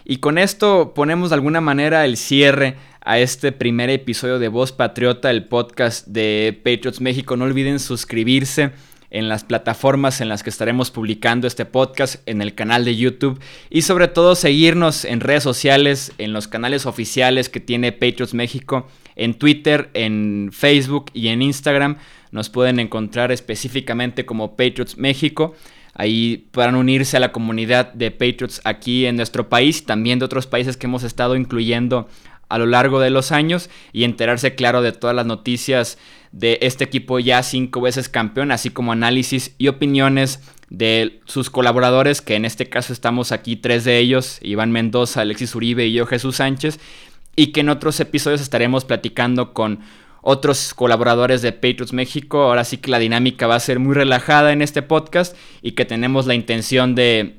Y 0.05 0.17
con 0.17 0.37
esto 0.37 0.93
ponemos 0.95 1.29
de 1.29 1.35
alguna 1.35 1.59
manera 1.59 2.05
el 2.05 2.15
cierre 2.15 2.77
a 3.01 3.19
este 3.19 3.51
primer 3.51 3.89
episodio 3.89 4.39
de 4.39 4.47
Voz 4.47 4.71
Patriota, 4.71 5.29
el 5.29 5.45
podcast 5.45 6.07
de 6.07 6.57
Patriots 6.63 7.01
México. 7.01 7.35
No 7.35 7.45
olviden 7.45 7.79
suscribirse 7.79 8.71
en 9.11 9.27
las 9.27 9.43
plataformas 9.43 10.21
en 10.21 10.29
las 10.29 10.43
que 10.43 10.49
estaremos 10.49 10.91
publicando 10.91 11.47
este 11.47 11.65
podcast, 11.65 12.21
en 12.27 12.41
el 12.41 12.53
canal 12.55 12.85
de 12.85 12.95
YouTube 12.95 13.39
y 13.69 13.81
sobre 13.81 14.07
todo 14.07 14.35
seguirnos 14.35 15.05
en 15.05 15.19
redes 15.19 15.43
sociales, 15.43 16.11
en 16.17 16.33
los 16.33 16.47
canales 16.47 16.85
oficiales 16.85 17.49
que 17.49 17.59
tiene 17.59 17.91
Patriots 17.91 18.33
México, 18.33 18.87
en 19.15 19.33
Twitter, 19.33 19.89
en 19.93 20.51
Facebook 20.53 21.11
y 21.13 21.29
en 21.29 21.41
Instagram. 21.41 21.97
Nos 22.31 22.49
pueden 22.49 22.79
encontrar 22.79 23.31
específicamente 23.31 24.25
como 24.25 24.55
Patriots 24.55 24.97
México. 24.97 25.55
Ahí 25.95 26.47
podrán 26.51 26.75
unirse 26.75 27.17
a 27.17 27.19
la 27.19 27.31
comunidad 27.31 27.91
de 27.93 28.11
Patriots 28.11 28.61
aquí 28.63 29.05
en 29.05 29.17
nuestro 29.17 29.49
país, 29.49 29.85
también 29.85 30.19
de 30.19 30.25
otros 30.25 30.47
países 30.47 30.77
que 30.77 30.87
hemos 30.87 31.03
estado 31.03 31.35
incluyendo 31.35 32.07
a 32.49 32.57
lo 32.57 32.65
largo 32.65 32.99
de 32.99 33.11
los 33.11 33.31
años 33.31 33.69
y 33.93 34.03
enterarse 34.03 34.55
claro 34.55 34.81
de 34.81 34.91
todas 34.91 35.15
las 35.15 35.25
noticias 35.25 35.97
de 36.31 36.59
este 36.61 36.83
equipo 36.83 37.19
ya 37.19 37.41
cinco 37.43 37.81
veces 37.81 38.09
campeón, 38.09 38.51
así 38.51 38.69
como 38.69 38.91
análisis 38.91 39.55
y 39.57 39.67
opiniones 39.67 40.41
de 40.69 41.21
sus 41.25 41.49
colaboradores, 41.49 42.21
que 42.21 42.35
en 42.35 42.45
este 42.45 42.69
caso 42.69 42.93
estamos 42.93 43.31
aquí 43.31 43.55
tres 43.55 43.83
de 43.85 43.97
ellos, 43.97 44.39
Iván 44.41 44.71
Mendoza, 44.71 45.21
Alexis 45.21 45.55
Uribe 45.55 45.87
y 45.87 45.93
yo 45.93 46.05
Jesús 46.05 46.37
Sánchez, 46.37 46.79
y 47.35 47.47
que 47.47 47.61
en 47.61 47.69
otros 47.69 47.99
episodios 47.99 48.41
estaremos 48.41 48.85
platicando 48.85 49.53
con 49.53 49.79
otros 50.21 50.73
colaboradores 50.73 51.41
de 51.41 51.53
Patriots 51.53 51.93
México. 51.93 52.43
Ahora 52.43 52.65
sí 52.65 52.77
que 52.77 52.91
la 52.91 52.99
dinámica 52.99 53.47
va 53.47 53.55
a 53.55 53.59
ser 53.59 53.79
muy 53.79 53.95
relajada 53.95 54.51
en 54.51 54.61
este 54.61 54.81
podcast 54.81 55.35
y 55.61 55.71
que 55.71 55.85
tenemos 55.85 56.27
la 56.27 56.35
intención 56.35 56.95
de, 56.95 57.38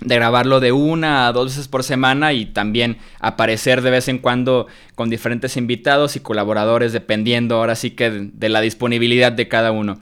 grabarlo 0.00 0.60
de 0.60 0.72
una 0.72 1.26
a 1.26 1.32
dos 1.32 1.46
veces 1.46 1.68
por 1.68 1.82
semana 1.82 2.32
y 2.32 2.46
también 2.46 2.98
aparecer 3.20 3.82
de 3.82 3.90
vez 3.90 4.08
en 4.08 4.18
cuando 4.18 4.66
con 4.94 5.10
diferentes 5.10 5.56
invitados 5.56 6.16
y 6.16 6.20
colaboradores 6.20 6.92
dependiendo 6.92 7.56
ahora 7.56 7.74
sí 7.74 7.92
que 7.92 8.10
de, 8.10 8.48
la 8.48 8.60
disponibilidad 8.60 9.32
de 9.32 9.48
cada 9.48 9.72
uno. 9.72 9.98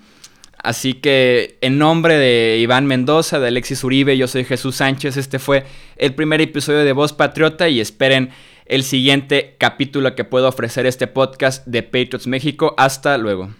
Así 0.62 0.94
que 0.94 1.59
en 1.61 1.78
nombre 1.78 2.16
de 2.18 2.59
Iván 2.61 2.87
Mendoza, 2.87 3.40
de 3.40 3.48
Alexis 3.48 3.83
Uribe, 3.83 4.16
yo 4.16 4.28
soy 4.28 4.44
Jesús 4.44 4.76
Sánchez. 4.76 5.16
Este 5.16 5.40
fue 5.40 5.64
el 5.96 6.14
primer 6.14 6.40
episodio 6.40 6.85
de 6.85 6.92
Voz 6.92 7.12
Patriota 7.12 7.68
y 7.68 7.81
esperen 7.81 8.31
el 8.66 8.85
siguiente 8.85 9.57
capítulo 9.59 10.14
que 10.14 10.24
puedo 10.24 10.48
ofrecer 10.48 10.87
este 10.87 11.09
podcast 11.09 11.66
de 11.66 11.83
Patriots 11.83 12.28
México. 12.28 12.74
Hasta 12.78 13.18
luego. 13.18 13.50